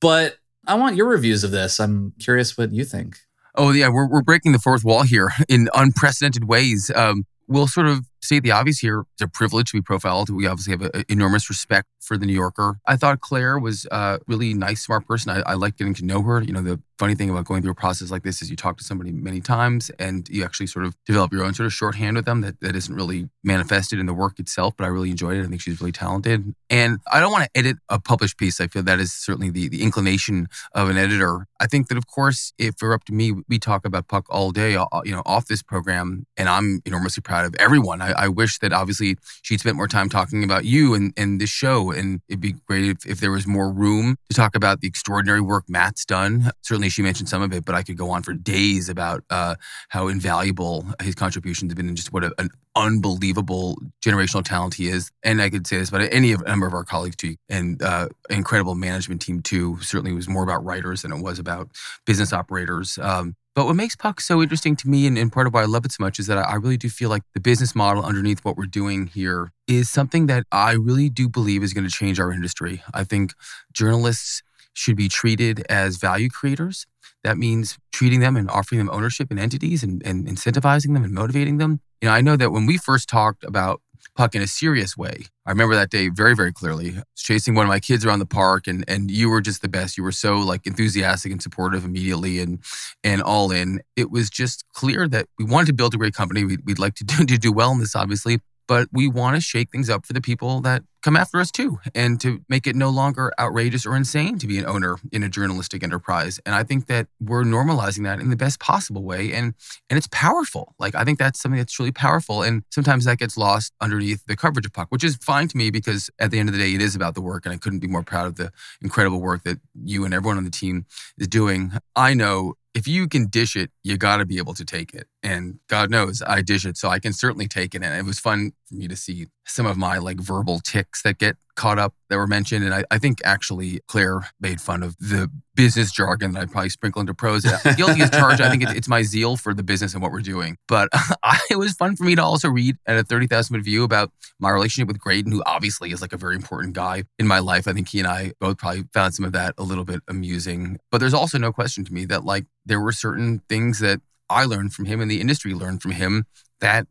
but 0.00 0.38
I 0.66 0.74
want 0.74 0.96
your 0.96 1.06
reviews 1.06 1.44
of 1.44 1.52
this. 1.52 1.78
I'm 1.78 2.12
curious 2.18 2.58
what 2.58 2.72
you 2.72 2.84
think. 2.84 3.18
Oh, 3.54 3.70
yeah, 3.70 3.88
we're, 3.88 4.08
we're 4.08 4.22
breaking 4.22 4.52
the 4.52 4.58
fourth 4.58 4.84
wall 4.84 5.04
here 5.04 5.30
in 5.48 5.68
unprecedented 5.74 6.48
ways. 6.48 6.90
Um, 6.94 7.26
we'll 7.46 7.68
sort 7.68 7.86
of 7.86 8.04
say 8.24 8.40
the 8.40 8.50
obvious 8.50 8.78
here. 8.78 9.04
It's 9.14 9.22
a 9.22 9.28
privilege 9.28 9.70
to 9.70 9.78
be 9.78 9.82
profiled. 9.82 10.30
We 10.30 10.46
obviously 10.46 10.72
have 10.72 10.82
an 10.82 11.04
enormous 11.08 11.48
respect 11.48 11.88
for 12.00 12.16
the 12.16 12.26
New 12.26 12.32
Yorker. 12.32 12.78
I 12.86 12.96
thought 12.96 13.20
Clare 13.20 13.58
was 13.58 13.86
a 13.90 14.18
really 14.26 14.54
nice, 14.54 14.82
smart 14.82 15.06
person. 15.06 15.30
I, 15.30 15.42
I 15.50 15.54
like 15.54 15.76
getting 15.76 15.94
to 15.94 16.04
know 16.04 16.22
her. 16.22 16.42
You 16.42 16.52
know, 16.52 16.62
the 16.62 16.80
funny 16.98 17.14
thing 17.14 17.30
about 17.30 17.44
going 17.44 17.62
through 17.62 17.72
a 17.72 17.74
process 17.74 18.10
like 18.10 18.22
this 18.22 18.42
is 18.42 18.50
you 18.50 18.56
talk 18.56 18.78
to 18.78 18.84
somebody 18.84 19.12
many 19.12 19.40
times 19.40 19.90
and 19.98 20.28
you 20.28 20.44
actually 20.44 20.66
sort 20.66 20.84
of 20.84 20.96
develop 21.06 21.32
your 21.32 21.44
own 21.44 21.54
sort 21.54 21.66
of 21.66 21.72
shorthand 21.72 22.16
with 22.16 22.24
them 22.24 22.40
that, 22.42 22.60
that 22.60 22.76
isn't 22.76 22.94
really 22.94 23.28
manifested 23.42 23.98
in 23.98 24.06
the 24.06 24.14
work 24.14 24.38
itself, 24.38 24.74
but 24.76 24.84
I 24.84 24.88
really 24.88 25.10
enjoyed 25.10 25.36
it. 25.36 25.44
I 25.44 25.48
think 25.48 25.60
she's 25.60 25.80
really 25.80 25.92
talented. 25.92 26.54
And 26.70 26.98
I 27.12 27.20
don't 27.20 27.32
want 27.32 27.44
to 27.44 27.58
edit 27.58 27.76
a 27.88 28.00
published 28.00 28.38
piece. 28.38 28.60
I 28.60 28.68
feel 28.68 28.82
that 28.82 29.00
is 29.00 29.12
certainly 29.12 29.50
the, 29.50 29.68
the 29.68 29.82
inclination 29.82 30.48
of 30.72 30.88
an 30.88 30.96
editor. 30.96 31.46
I 31.60 31.66
think 31.66 31.88
that, 31.88 31.98
of 31.98 32.06
course, 32.06 32.52
if 32.58 32.74
it 32.74 32.82
were 32.82 32.94
up 32.94 33.04
to 33.04 33.12
me, 33.12 33.32
we 33.48 33.58
talk 33.58 33.84
about 33.84 34.08
Puck 34.08 34.26
all 34.28 34.50
day, 34.50 34.76
uh, 34.76 34.86
you 35.04 35.12
know, 35.12 35.22
off 35.26 35.46
this 35.46 35.62
program, 35.62 36.26
and 36.36 36.48
I'm 36.48 36.80
enormously 36.84 37.22
proud 37.22 37.44
of 37.44 37.54
everyone. 37.58 38.02
I, 38.02 38.12
I 38.12 38.28
wish 38.28 38.58
that 38.58 38.72
obviously 38.72 39.16
she'd 39.42 39.60
spent 39.60 39.76
more 39.76 39.88
time 39.88 40.08
talking 40.08 40.44
about 40.44 40.64
you 40.64 40.94
and, 40.94 41.12
and 41.16 41.40
this 41.40 41.50
show 41.50 41.90
and 41.90 42.20
it'd 42.28 42.40
be 42.40 42.54
great 42.66 42.84
if, 42.84 43.06
if 43.06 43.20
there 43.20 43.30
was 43.30 43.46
more 43.46 43.70
room 43.70 44.16
to 44.28 44.36
talk 44.36 44.54
about 44.54 44.80
the 44.80 44.88
extraordinary 44.88 45.40
work 45.40 45.64
Matt's 45.68 46.04
done. 46.04 46.50
Certainly, 46.62 46.90
she 46.94 47.02
mentioned 47.02 47.28
some 47.28 47.42
of 47.42 47.52
it, 47.52 47.64
but 47.64 47.74
I 47.74 47.82
could 47.82 47.96
go 47.96 48.10
on 48.10 48.22
for 48.22 48.32
days 48.32 48.88
about 48.88 49.24
uh, 49.30 49.56
how 49.88 50.08
invaluable 50.08 50.86
his 51.02 51.14
contributions 51.14 51.70
have 51.72 51.76
been 51.76 51.88
and 51.88 51.96
just 51.96 52.12
what 52.12 52.24
a, 52.24 52.32
an 52.38 52.50
unbelievable 52.76 53.78
generational 54.04 54.44
talent 54.44 54.74
he 54.74 54.88
is. 54.88 55.10
And 55.22 55.42
I 55.42 55.50
could 55.50 55.66
say 55.66 55.78
this 55.78 55.88
about 55.88 56.02
any 56.12 56.32
of, 56.32 56.46
number 56.46 56.66
of 56.66 56.74
our 56.74 56.84
colleagues 56.84 57.16
too, 57.16 57.36
and 57.48 57.82
uh, 57.82 58.08
incredible 58.30 58.74
management 58.74 59.20
team 59.20 59.42
too. 59.42 59.78
Certainly, 59.80 60.12
was 60.12 60.28
more 60.28 60.42
about 60.42 60.64
writers 60.64 61.02
than 61.02 61.12
it 61.12 61.22
was 61.22 61.38
about 61.38 61.70
business 62.06 62.32
operators. 62.32 62.98
Um, 62.98 63.36
but 63.54 63.66
what 63.66 63.76
makes 63.76 63.94
Puck 63.94 64.20
so 64.20 64.42
interesting 64.42 64.74
to 64.76 64.88
me, 64.88 65.06
and, 65.06 65.16
and, 65.16 65.30
part 65.30 65.46
of 65.46 65.54
why 65.54 65.62
I 65.62 65.66
love 65.66 65.84
it 65.84 65.92
so 65.92 66.02
much, 66.02 66.18
is 66.18 66.26
that 66.26 66.38
I 66.38 66.56
really 66.56 66.76
do 66.76 66.88
feel 66.88 67.08
like 67.08 67.22
the 67.34 67.40
business 67.40 67.74
model 67.74 68.04
underneath 68.04 68.44
what 68.44 68.56
we're 68.56 68.66
doing 68.66 69.06
here 69.06 69.52
is 69.68 69.88
something 69.88 70.26
that 70.26 70.44
I 70.50 70.72
really 70.72 71.08
do 71.08 71.28
believe 71.28 71.62
is 71.62 71.72
going 71.72 71.84
to 71.84 71.90
change 71.90 72.18
our 72.18 72.32
industry. 72.32 72.82
I 72.92 73.04
think 73.04 73.32
journalists 73.72 74.42
should 74.74 74.96
be 74.96 75.08
treated 75.08 75.64
as 75.68 75.96
value 75.96 76.28
creators. 76.28 76.86
That 77.22 77.38
means 77.38 77.78
treating 77.92 78.20
them 78.20 78.36
and 78.36 78.50
offering 78.50 78.78
them 78.78 78.90
ownership 78.90 79.30
in 79.30 79.38
entities 79.38 79.82
and, 79.82 80.04
and 80.04 80.26
incentivizing 80.26 80.92
them 80.92 81.04
and 81.04 81.12
motivating 81.12 81.58
them. 81.58 81.80
You 82.02 82.08
know, 82.08 82.14
I 82.14 82.20
know 82.20 82.36
that 82.36 82.50
when 82.50 82.66
we 82.66 82.76
first 82.76 83.08
talked 83.08 83.44
about 83.44 83.80
Puck 84.16 84.34
in 84.34 84.42
a 84.42 84.46
serious 84.46 84.96
way. 84.96 85.24
I 85.44 85.50
remember 85.50 85.74
that 85.74 85.90
day 85.90 86.08
very, 86.08 86.36
very 86.36 86.52
clearly. 86.52 86.90
I 86.90 86.98
was 86.98 87.04
chasing 87.16 87.54
one 87.54 87.66
of 87.66 87.68
my 87.68 87.80
kids 87.80 88.04
around 88.04 88.20
the 88.20 88.26
park 88.26 88.68
and 88.68 88.84
and 88.86 89.10
you 89.10 89.28
were 89.28 89.40
just 89.40 89.60
the 89.60 89.68
best. 89.68 89.96
You 89.96 90.04
were 90.04 90.12
so 90.12 90.38
like 90.38 90.66
enthusiastic 90.66 91.32
and 91.32 91.42
supportive 91.42 91.84
immediately 91.84 92.38
and 92.38 92.60
and 93.02 93.22
all 93.22 93.50
in. 93.50 93.80
It 93.96 94.10
was 94.10 94.30
just 94.30 94.64
clear 94.72 95.08
that 95.08 95.26
we 95.38 95.44
wanted 95.44 95.66
to 95.66 95.72
build 95.72 95.94
a 95.94 95.96
great 95.96 96.14
company. 96.14 96.44
We'd, 96.44 96.60
we'd 96.64 96.78
like 96.78 96.94
to 96.96 97.04
do, 97.04 97.24
to 97.24 97.38
do 97.38 97.52
well 97.52 97.72
in 97.72 97.80
this, 97.80 97.96
obviously. 97.96 98.38
But 98.66 98.88
we 98.92 99.08
want 99.08 99.36
to 99.36 99.40
shake 99.40 99.70
things 99.70 99.90
up 99.90 100.06
for 100.06 100.12
the 100.12 100.20
people 100.20 100.60
that 100.60 100.82
come 101.02 101.16
after 101.16 101.38
us 101.38 101.50
too 101.50 101.78
and 101.94 102.18
to 102.18 102.42
make 102.48 102.66
it 102.66 102.74
no 102.74 102.88
longer 102.88 103.30
outrageous 103.38 103.84
or 103.84 103.94
insane 103.94 104.38
to 104.38 104.46
be 104.46 104.58
an 104.58 104.64
owner 104.64 104.96
in 105.12 105.22
a 105.22 105.28
journalistic 105.28 105.82
enterprise. 105.82 106.40
And 106.46 106.54
i 106.54 106.62
think 106.62 106.86
that 106.86 107.08
we're 107.20 107.44
normalizing 107.44 108.04
that 108.04 108.20
in 108.20 108.30
the 108.30 108.36
best 108.36 108.58
possible 108.58 109.02
way 109.02 109.32
and 109.32 109.54
and 109.90 109.98
it's 109.98 110.08
powerful. 110.10 110.74
Like 110.78 110.94
i 110.94 111.04
think 111.04 111.18
that's 111.18 111.40
something 111.40 111.58
that's 111.58 111.78
really 111.78 111.92
powerful 111.92 112.42
and 112.42 112.62
sometimes 112.70 113.04
that 113.04 113.18
gets 113.18 113.36
lost 113.36 113.72
underneath 113.80 114.24
the 114.26 114.36
coverage 114.36 114.64
of 114.66 114.72
puck 114.72 114.88
which 114.90 115.04
is 115.04 115.16
fine 115.16 115.48
to 115.48 115.56
me 115.56 115.70
because 115.70 116.10
at 116.18 116.30
the 116.30 116.38
end 116.38 116.48
of 116.48 116.54
the 116.54 116.60
day 116.60 116.74
it 116.74 116.80
is 116.80 116.94
about 116.96 117.14
the 117.14 117.20
work 117.20 117.44
and 117.44 117.54
i 117.54 117.58
couldn't 117.58 117.80
be 117.80 117.86
more 117.86 118.02
proud 118.02 118.26
of 118.26 118.36
the 118.36 118.50
incredible 118.80 119.20
work 119.20 119.42
that 119.44 119.58
you 119.82 120.04
and 120.04 120.14
everyone 120.14 120.38
on 120.38 120.44
the 120.44 120.50
team 120.50 120.86
is 121.18 121.28
doing. 121.28 121.72
I 121.94 122.14
know 122.14 122.54
if 122.74 122.88
you 122.88 123.08
can 123.08 123.26
dish 123.28 123.56
it, 123.56 123.70
you 123.82 123.96
got 123.96 124.16
to 124.18 124.24
be 124.24 124.38
able 124.38 124.54
to 124.54 124.64
take 124.64 124.94
it. 124.94 125.06
And 125.24 125.58
God 125.68 125.90
knows 125.90 126.22
I 126.24 126.42
dish 126.42 126.66
it, 126.66 126.76
so 126.76 126.90
I 126.90 126.98
can 126.98 127.14
certainly 127.14 127.48
take 127.48 127.74
it. 127.74 127.82
And 127.82 127.96
it 127.96 128.04
was 128.04 128.20
fun 128.20 128.52
for 128.68 128.74
me 128.74 128.86
to 128.88 128.96
see 128.96 129.26
some 129.46 129.64
of 129.64 129.76
my 129.76 129.98
like 129.98 130.20
verbal 130.20 130.60
ticks 130.60 131.02
that 131.02 131.18
get 131.18 131.36
caught 131.54 131.78
up 131.78 131.94
that 132.10 132.16
were 132.16 132.26
mentioned. 132.26 132.64
And 132.64 132.74
I, 132.74 132.84
I 132.90 132.98
think 132.98 133.20
actually 133.24 133.80
Clare 133.86 134.20
made 134.40 134.60
fun 134.60 134.82
of 134.82 134.96
the 134.98 135.30
business 135.54 135.92
jargon 135.92 136.32
that 136.32 136.42
I 136.42 136.46
probably 136.46 136.68
sprinkle 136.68 137.00
into 137.00 137.14
prose. 137.14 137.44
Guilty 137.76 138.02
as 138.02 138.10
charged. 138.10 138.40
I 138.40 138.50
think 138.50 138.64
it's, 138.64 138.72
it's 138.72 138.88
my 138.88 139.02
zeal 139.02 139.36
for 139.36 139.54
the 139.54 139.62
business 139.62 139.94
and 139.94 140.02
what 140.02 140.12
we're 140.12 140.20
doing. 140.20 140.58
But 140.68 140.88
it 141.50 141.56
was 141.56 141.72
fun 141.72 141.96
for 141.96 142.04
me 142.04 142.14
to 142.16 142.22
also 142.22 142.48
read 142.48 142.76
at 142.86 142.98
a 142.98 143.02
30,000 143.02 143.56
foot 143.56 143.64
view 143.64 143.84
about 143.84 144.12
my 144.38 144.50
relationship 144.50 144.88
with 144.88 144.98
Graydon, 144.98 145.32
who 145.32 145.42
obviously 145.46 145.90
is 145.92 146.02
like 146.02 146.12
a 146.12 146.18
very 146.18 146.36
important 146.36 146.74
guy 146.74 147.04
in 147.18 147.26
my 147.26 147.38
life. 147.38 147.66
I 147.66 147.72
think 147.72 147.88
he 147.88 148.00
and 148.00 148.08
I 148.08 148.32
both 148.40 148.58
probably 148.58 148.84
found 148.92 149.14
some 149.14 149.24
of 149.24 149.32
that 149.32 149.54
a 149.56 149.62
little 149.62 149.84
bit 149.84 150.00
amusing. 150.08 150.78
But 150.90 150.98
there's 150.98 151.14
also 151.14 151.38
no 151.38 151.52
question 151.52 151.84
to 151.84 151.92
me 151.94 152.04
that 152.06 152.24
like 152.24 152.46
there 152.66 152.80
were 152.80 152.92
certain 152.92 153.40
things 153.48 153.78
that 153.78 154.00
I 154.28 154.44
learned 154.44 154.72
from 154.72 154.86
him 154.86 155.00
and 155.00 155.10
the 155.10 155.20
industry 155.20 155.54
learned 155.54 155.82
from 155.82 155.92
him 155.92 156.24
that 156.60 156.86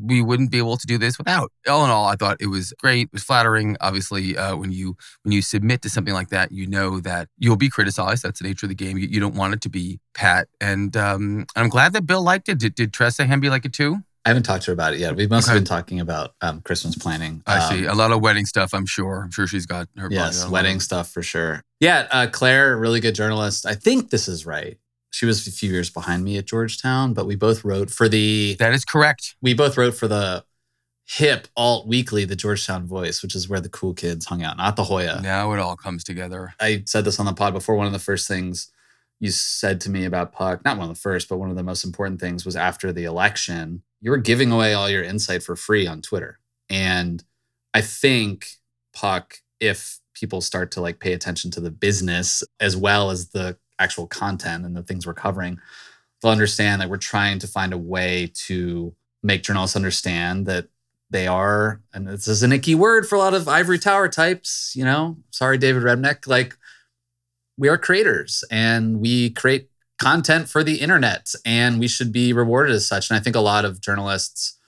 we 0.00 0.22
wouldn't 0.22 0.50
be 0.50 0.58
able 0.58 0.76
to 0.76 0.86
do 0.86 0.98
this 0.98 1.18
without. 1.18 1.50
All 1.68 1.84
in 1.84 1.90
all, 1.90 2.06
I 2.06 2.16
thought 2.16 2.36
it 2.40 2.46
was 2.46 2.72
great. 2.78 3.06
It 3.08 3.12
was 3.12 3.24
flattering. 3.24 3.76
Obviously, 3.80 4.36
uh, 4.36 4.56
when 4.56 4.72
you 4.72 4.96
when 5.22 5.32
you 5.32 5.42
submit 5.42 5.82
to 5.82 5.90
something 5.90 6.14
like 6.14 6.28
that, 6.28 6.52
you 6.52 6.66
know 6.66 7.00
that 7.00 7.28
you'll 7.38 7.56
be 7.56 7.68
criticized. 7.68 8.22
That's 8.22 8.40
the 8.40 8.48
nature 8.48 8.66
of 8.66 8.68
the 8.68 8.74
game. 8.74 8.98
You, 8.98 9.08
you 9.08 9.20
don't 9.20 9.34
want 9.34 9.54
it 9.54 9.60
to 9.62 9.68
be 9.68 10.00
pat. 10.14 10.48
And 10.60 10.96
um, 10.96 11.46
I'm 11.56 11.68
glad 11.68 11.92
that 11.94 12.06
Bill 12.06 12.22
liked 12.22 12.48
it. 12.48 12.58
Did, 12.58 12.74
did 12.74 12.92
Tressa 12.92 13.26
Hamby 13.26 13.50
like 13.50 13.64
it 13.64 13.72
too? 13.72 13.98
I 14.24 14.30
haven't 14.30 14.42
talked 14.42 14.64
to 14.64 14.72
her 14.72 14.74
about 14.74 14.92
it 14.92 15.00
yet. 15.00 15.16
We've 15.16 15.30
mostly 15.30 15.52
okay. 15.52 15.60
been 15.60 15.64
talking 15.64 16.00
about 16.00 16.34
um, 16.42 16.60
Christmas 16.60 16.94
planning. 16.96 17.42
I 17.46 17.64
um, 17.64 17.72
see 17.72 17.84
a 17.86 17.94
lot 17.94 18.12
of 18.12 18.20
wedding 18.20 18.44
stuff. 18.44 18.74
I'm 18.74 18.84
sure. 18.84 19.22
I'm 19.22 19.30
sure 19.30 19.46
she's 19.46 19.64
got 19.64 19.88
her. 19.96 20.08
Yes, 20.10 20.46
wedding 20.46 20.80
stuff 20.80 21.10
for 21.10 21.22
sure. 21.22 21.64
Yeah, 21.80 22.06
uh, 22.10 22.26
Clare, 22.30 22.76
really 22.76 23.00
good 23.00 23.14
journalist. 23.14 23.64
I 23.64 23.74
think 23.74 24.10
this 24.10 24.28
is 24.28 24.44
right 24.44 24.76
she 25.18 25.26
was 25.26 25.48
a 25.48 25.50
few 25.50 25.72
years 25.72 25.90
behind 25.90 26.22
me 26.22 26.38
at 26.38 26.46
Georgetown, 26.46 27.12
but 27.12 27.26
we 27.26 27.34
both 27.34 27.64
wrote 27.64 27.90
for 27.90 28.08
the. 28.08 28.54
That 28.60 28.72
is 28.72 28.84
correct. 28.84 29.34
We 29.42 29.52
both 29.52 29.76
wrote 29.76 29.96
for 29.96 30.06
the 30.06 30.44
hip 31.06 31.48
alt 31.56 31.88
weekly, 31.88 32.24
the 32.24 32.36
Georgetown 32.36 32.86
Voice, 32.86 33.20
which 33.20 33.34
is 33.34 33.48
where 33.48 33.58
the 33.58 33.68
cool 33.68 33.94
kids 33.94 34.26
hung 34.26 34.44
out, 34.44 34.56
not 34.56 34.76
the 34.76 34.84
Hoya. 34.84 35.20
Now 35.20 35.52
it 35.54 35.58
all 35.58 35.74
comes 35.74 36.04
together. 36.04 36.54
I 36.60 36.84
said 36.86 37.04
this 37.04 37.18
on 37.18 37.26
the 37.26 37.32
pod 37.32 37.52
before. 37.52 37.74
One 37.74 37.88
of 37.88 37.92
the 37.92 37.98
first 37.98 38.28
things 38.28 38.70
you 39.18 39.32
said 39.32 39.80
to 39.80 39.90
me 39.90 40.04
about 40.04 40.32
Puck, 40.32 40.64
not 40.64 40.78
one 40.78 40.88
of 40.88 40.94
the 40.94 41.00
first, 41.00 41.28
but 41.28 41.38
one 41.38 41.50
of 41.50 41.56
the 41.56 41.64
most 41.64 41.84
important 41.84 42.20
things 42.20 42.44
was 42.44 42.54
after 42.54 42.92
the 42.92 43.02
election, 43.02 43.82
you 44.00 44.12
were 44.12 44.18
giving 44.18 44.52
away 44.52 44.72
all 44.72 44.88
your 44.88 45.02
insight 45.02 45.42
for 45.42 45.56
free 45.56 45.88
on 45.88 46.00
Twitter. 46.00 46.38
And 46.70 47.24
I 47.74 47.80
think 47.80 48.46
Puck, 48.92 49.38
if 49.58 49.98
people 50.14 50.40
start 50.40 50.70
to 50.72 50.80
like 50.80 51.00
pay 51.00 51.12
attention 51.12 51.50
to 51.50 51.60
the 51.60 51.72
business 51.72 52.44
as 52.60 52.76
well 52.76 53.10
as 53.10 53.30
the 53.30 53.56
actual 53.78 54.06
content 54.06 54.64
and 54.64 54.76
the 54.76 54.82
things 54.82 55.06
we're 55.06 55.14
covering, 55.14 55.58
they'll 56.20 56.32
understand 56.32 56.80
that 56.80 56.90
we're 56.90 56.96
trying 56.96 57.38
to 57.38 57.46
find 57.46 57.72
a 57.72 57.78
way 57.78 58.32
to 58.46 58.94
make 59.22 59.42
journalists 59.42 59.76
understand 59.76 60.46
that 60.46 60.68
they 61.10 61.26
are, 61.26 61.80
and 61.94 62.06
this 62.06 62.28
is 62.28 62.42
an 62.42 62.52
icky 62.52 62.74
word 62.74 63.08
for 63.08 63.14
a 63.14 63.18
lot 63.18 63.34
of 63.34 63.48
ivory 63.48 63.78
tower 63.78 64.08
types, 64.08 64.74
you 64.76 64.84
know, 64.84 65.16
sorry, 65.30 65.56
David 65.56 65.82
Remnick, 65.82 66.26
like 66.26 66.56
we 67.56 67.68
are 67.68 67.78
creators 67.78 68.44
and 68.50 69.00
we 69.00 69.30
create 69.30 69.70
content 69.98 70.48
for 70.48 70.62
the 70.62 70.76
internet 70.76 71.32
and 71.44 71.80
we 71.80 71.88
should 71.88 72.12
be 72.12 72.32
rewarded 72.32 72.74
as 72.74 72.86
such. 72.86 73.10
And 73.10 73.18
I 73.18 73.22
think 73.22 73.36
a 73.36 73.40
lot 73.40 73.64
of 73.64 73.80
journalists, 73.80 74.58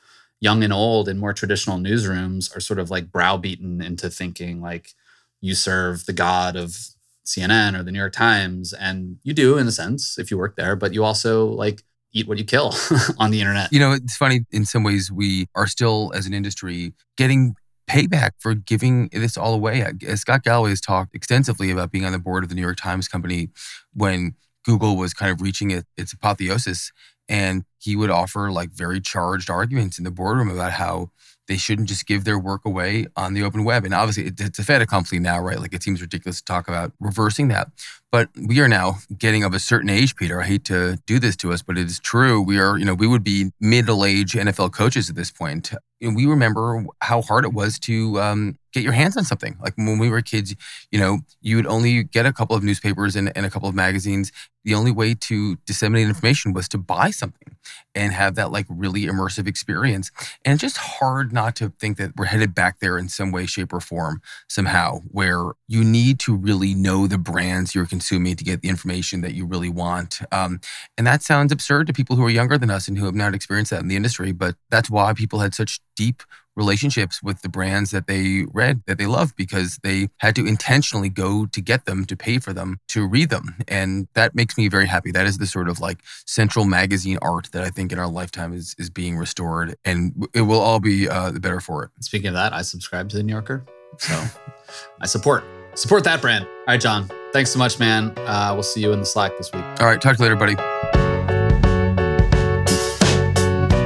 young 0.41 0.65
and 0.65 0.73
old 0.73 1.09
in 1.09 1.19
more 1.19 1.33
traditional 1.33 1.79
newsrooms, 1.79 2.55
are 2.57 2.61
sort 2.61 2.79
of 2.79 2.91
like 2.91 3.13
browbeaten 3.13 3.83
into 3.83 4.11
thinking 4.11 4.61
like 4.61 4.95
you 5.41 5.55
serve 5.55 6.07
the 6.07 6.13
god 6.13 6.57
of 6.57 6.77
CNN 7.25 7.79
or 7.79 7.83
the 7.83 7.93
New 7.93 7.99
York 7.99 8.13
Times. 8.13 8.73
And 8.73 9.19
you 9.23 9.33
do 9.33 9.59
in 9.59 9.67
a 9.67 9.73
sense 9.73 10.19
if 10.19 10.31
you 10.31 10.39
work 10.39 10.57
there, 10.57 10.77
but 10.77 10.95
you 10.95 11.05
also 11.05 11.47
like 11.47 11.83
eat 12.13 12.27
what 12.27 12.39
you 12.39 12.45
kill 12.45 12.75
on 13.19 13.31
the 13.31 13.41
internet. 13.41 13.73
You 13.73 13.81
know, 13.81 13.93
it's 13.93 14.17
funny 14.17 14.41
in 14.51 14.65
some 14.65 14.83
ways 14.83 15.11
we 15.13 15.47
are 15.55 15.67
still 15.67 16.13
as 16.15 16.27
an 16.27 16.35
industry 16.35 16.93
getting 17.17 17.55
payback 17.89 18.31
for 18.39 18.55
giving 18.55 19.09
this 19.13 19.37
all 19.37 19.55
away. 19.55 19.85
Scott 20.15 20.45
Galloway 20.45 20.71
has 20.71 20.81
talked 20.81 21.15
extensively 21.15 21.71
about 21.71 21.91
being 21.91 22.05
on 22.05 22.13
the 22.13 22.19
board 22.19 22.45
of 22.45 22.49
the 22.49 22.55
New 22.55 22.63
York 22.63 22.77
Times 22.77 23.09
company 23.09 23.49
when 23.95 24.35
Google 24.65 24.97
was 24.97 25.13
kind 25.13 25.33
of 25.33 25.41
reaching 25.41 25.71
its 25.97 26.13
apotheosis. 26.13 26.93
And 27.29 27.65
he 27.79 27.97
would 27.97 28.11
offer 28.11 28.51
like 28.51 28.71
very 28.71 29.01
charged 29.01 29.51
arguments 29.51 29.99
in 29.99 30.05
the 30.05 30.11
boardroom 30.11 30.51
about 30.51 30.73
how 30.73 31.11
they 31.51 31.57
shouldn't 31.57 31.89
just 31.89 32.07
give 32.07 32.23
their 32.23 32.39
work 32.39 32.65
away 32.65 33.09
on 33.17 33.35
the 33.35 33.43
open 33.43 33.65
web. 33.65 33.85
And 33.85 33.93
obviously, 33.93 34.33
it's 34.39 34.61
a 34.61 34.63
fait 34.63 34.81
accompli 34.81 35.19
now, 35.19 35.41
right? 35.41 35.59
Like 35.59 35.75
it 35.75 35.83
seems 35.83 36.01
ridiculous 36.01 36.39
to 36.39 36.45
talk 36.45 36.69
about 36.69 36.93
reversing 37.01 37.49
that. 37.49 37.73
But 38.13 38.29
we 38.37 38.59
are 38.59 38.67
now 38.67 38.97
getting 39.17 39.45
of 39.45 39.55
a 39.55 39.61
certain 39.61 39.89
age, 39.89 40.17
Peter. 40.17 40.41
I 40.41 40.45
hate 40.45 40.65
to 40.65 40.99
do 41.07 41.21
this 41.21 41.37
to 41.37 41.53
us, 41.53 41.63
but 41.63 41.79
it 41.79 41.87
is 41.87 42.01
true. 42.01 42.43
We 42.43 42.59
are, 42.59 42.77
you 42.77 42.85
know, 42.85 42.95
we 42.95 43.07
would 43.07 43.23
be 43.23 43.53
middle 43.61 44.05
age 44.05 44.33
NFL 44.33 44.73
coaches 44.73 45.09
at 45.09 45.15
this 45.15 45.31
point. 45.31 45.73
And 46.03 46.17
we 46.17 46.27
remember 46.27 46.85
how 47.01 47.23
hard 47.23 47.45
it 47.45 47.53
was 47.53 47.79
to 47.81 48.21
um, 48.21 48.59
get 48.73 48.83
your 48.83 48.93
hands 48.93 49.17
on 49.17 49.25
something. 49.25 49.57
Like 49.61 49.77
when 49.77 49.99
we 49.99 50.09
were 50.09 50.23
kids, 50.23 50.55
you 50.91 50.99
know, 50.99 51.19
you 51.41 51.57
would 51.57 51.67
only 51.67 52.05
get 52.05 52.27
a 52.27 52.33
couple 52.33 52.57
of 52.57 52.63
newspapers 52.63 53.17
and, 53.17 53.33
and 53.37 53.45
a 53.45 53.51
couple 53.51 53.69
of 53.69 53.75
magazines. 53.75 54.33
The 54.65 54.75
only 54.75 54.91
way 54.91 55.15
to 55.15 55.57
disseminate 55.67 56.09
information 56.09 56.53
was 56.53 56.69
to 56.69 56.79
buy 56.79 57.11
something 57.11 57.57
and 57.95 58.13
have 58.13 58.35
that 58.35 58.51
like 58.51 58.67
really 58.69 59.07
immersive 59.07 59.47
experience. 59.47 60.11
And 60.45 60.55
it's 60.55 60.61
just 60.61 60.77
hard 60.77 61.33
not 61.33 61.57
to 61.57 61.73
think 61.79 61.97
that 61.97 62.13
we're 62.17 62.27
headed 62.27 62.55
back 62.55 62.79
there 62.81 62.99
in 62.99 63.09
some 63.09 63.33
way, 63.33 63.47
shape, 63.47 63.73
or 63.73 63.81
form 63.81 64.21
somehow, 64.49 65.01
where 65.11 65.53
you 65.67 65.83
need 65.83 66.19
to 66.21 66.37
really 66.37 66.75
know 66.75 67.07
the 67.07 67.19
brands 67.19 67.75
you're 67.75 67.87
consuming 68.01 68.35
to 68.35 68.45
get 68.45 68.63
the 68.63 68.69
information 68.71 69.21
that 69.21 69.35
you 69.35 69.45
really 69.45 69.69
want. 69.69 70.21
Um, 70.33 70.61
and 70.97 71.07
that 71.07 71.23
sounds 71.23 71.53
absurd 71.53 71.87
to 71.87 71.93
people 71.93 72.17
who 72.17 72.25
are 72.25 72.31
younger 72.31 72.57
than 72.57 72.71
us 72.71 72.89
and 72.89 72.97
who 72.97 73.05
have 73.05 73.15
not 73.15 73.35
experienced 73.35 73.71
that 73.73 73.81
in 73.81 73.89
the 73.89 73.97
industry, 73.97 74.33
but 74.33 74.55
that's 74.71 74.89
why 74.89 75.13
people 75.13 75.41
had 75.41 75.55
such 75.55 75.81
deep 75.97 76.23
relationships 76.57 77.23
with 77.23 77.43
the 77.43 77.49
brands 77.49 77.91
that 77.91 78.07
they 78.07 78.45
read 78.53 78.83
that 78.87 78.97
they 78.97 79.07
loved 79.07 79.37
because 79.37 79.79
they 79.83 80.09
had 80.19 80.35
to 80.35 80.47
intentionally 80.47 81.11
go 81.11 81.45
to 81.47 81.61
get 81.61 81.85
them 81.85 82.07
to 82.07 82.17
pay 82.17 82.39
for 82.39 82.55
them 82.55 82.81
to 82.89 83.07
read 83.07 83.29
them. 83.29 83.57
And 83.69 84.09
that 84.15 84.35
makes 84.35 84.57
me 84.57 84.69
very 84.69 84.87
happy. 84.87 85.13
That 85.13 85.27
is 85.27 85.37
the 85.39 85.47
sort 85.47 85.69
of 85.69 85.79
like 85.79 85.99
central 86.27 86.65
magazine 86.65 87.19
art 87.23 87.51
that 87.53 87.63
i 87.63 87.69
think 87.69 87.93
in 87.93 87.99
our 87.99 88.09
lifetime 88.09 88.53
is 88.53 88.75
is 88.79 88.91
being 88.91 89.17
restored 89.17 89.77
and 89.85 90.27
it 90.35 90.43
will 90.43 90.61
all 90.61 90.81
be 90.81 91.09
uh, 91.09 91.31
the 91.31 91.41
better 91.41 91.61
for 91.61 91.85
it. 91.85 91.91
Speaking 92.01 92.29
of 92.29 92.35
that 92.35 92.53
i 92.53 92.63
subscribe 92.63 93.09
to 93.11 93.17
the 93.17 93.23
new 93.23 93.33
yorker 93.33 93.65
so 93.99 94.25
i 95.01 95.07
support 95.07 95.45
support 95.75 96.05
that 96.05 96.21
brand 96.21 96.45
all 96.45 96.65
right 96.69 96.81
john 96.81 97.09
thanks 97.33 97.51
so 97.51 97.59
much 97.59 97.79
man 97.79 98.13
uh, 98.19 98.51
we'll 98.53 98.63
see 98.63 98.81
you 98.81 98.93
in 98.93 99.01
the 99.01 99.07
slack 99.07 99.33
this 99.39 99.53
week 99.53 99.65
all 99.81 99.87
right 99.87 100.01
talk 100.01 100.17
to 100.17 100.23
you 100.23 100.29
later 100.29 100.37
buddy 100.37 100.57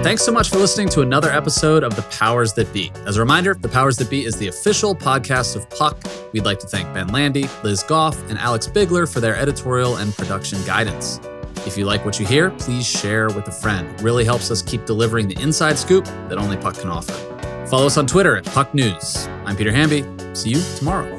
Thanks 0.05 0.23
so 0.23 0.33
much 0.33 0.51
for 0.51 0.59
listening 0.59 0.91
to 0.91 1.01
another 1.01 1.31
episode 1.31 1.83
of 1.83 1.97
The 1.97 2.03
Powers 2.03 2.53
That 2.53 2.71
Be. 2.75 2.93
As 3.07 3.17
a 3.17 3.21
reminder, 3.21 3.55
The 3.55 3.71
Powers 3.71 3.97
That 3.97 4.11
Be 4.11 4.27
is 4.27 4.37
the 4.37 4.49
official 4.49 4.95
podcast 4.95 5.57
of 5.57 5.69
Puck. 5.71 5.97
We'd 6.35 6.45
like 6.45 6.59
to 6.59 6.67
thank 6.67 6.93
Ben 6.93 7.09
Landy, 7.09 7.49
Liz 7.63 7.83
Goff, 7.83 8.23
and 8.29 8.39
Alex 8.39 8.67
Bigler 8.67 9.07
for 9.07 9.21
their 9.21 9.35
editorial 9.35 9.97
and 9.97 10.15
production 10.15 10.63
guidance. 10.67 11.21
If 11.67 11.79
you 11.79 11.87
like 11.87 12.05
what 12.05 12.21
you 12.21 12.27
hear, 12.27 12.51
please 12.51 12.87
share 12.87 13.29
with 13.29 13.49
a 13.49 13.53
friend. 13.53 13.89
It 13.99 14.03
really 14.03 14.27
helps 14.27 14.51
us 14.51 14.61
keep 14.61 14.85
delivering 14.85 15.27
the 15.27 15.41
inside 15.41 15.79
scoop 15.79 16.05
that 16.05 16.37
only 16.37 16.59
Puck 16.59 16.79
can 16.79 16.91
offer. 16.91 17.15
Follow 17.67 17.87
us 17.87 17.97
on 17.97 18.07
Twitter 18.07 18.37
at 18.37 18.45
Puck 18.45 18.75
News. 18.75 19.27
I'm 19.47 19.57
Peter 19.57 19.73
Hamby. 19.73 20.05
See 20.35 20.51
you 20.51 20.61
tomorrow. 20.77 21.19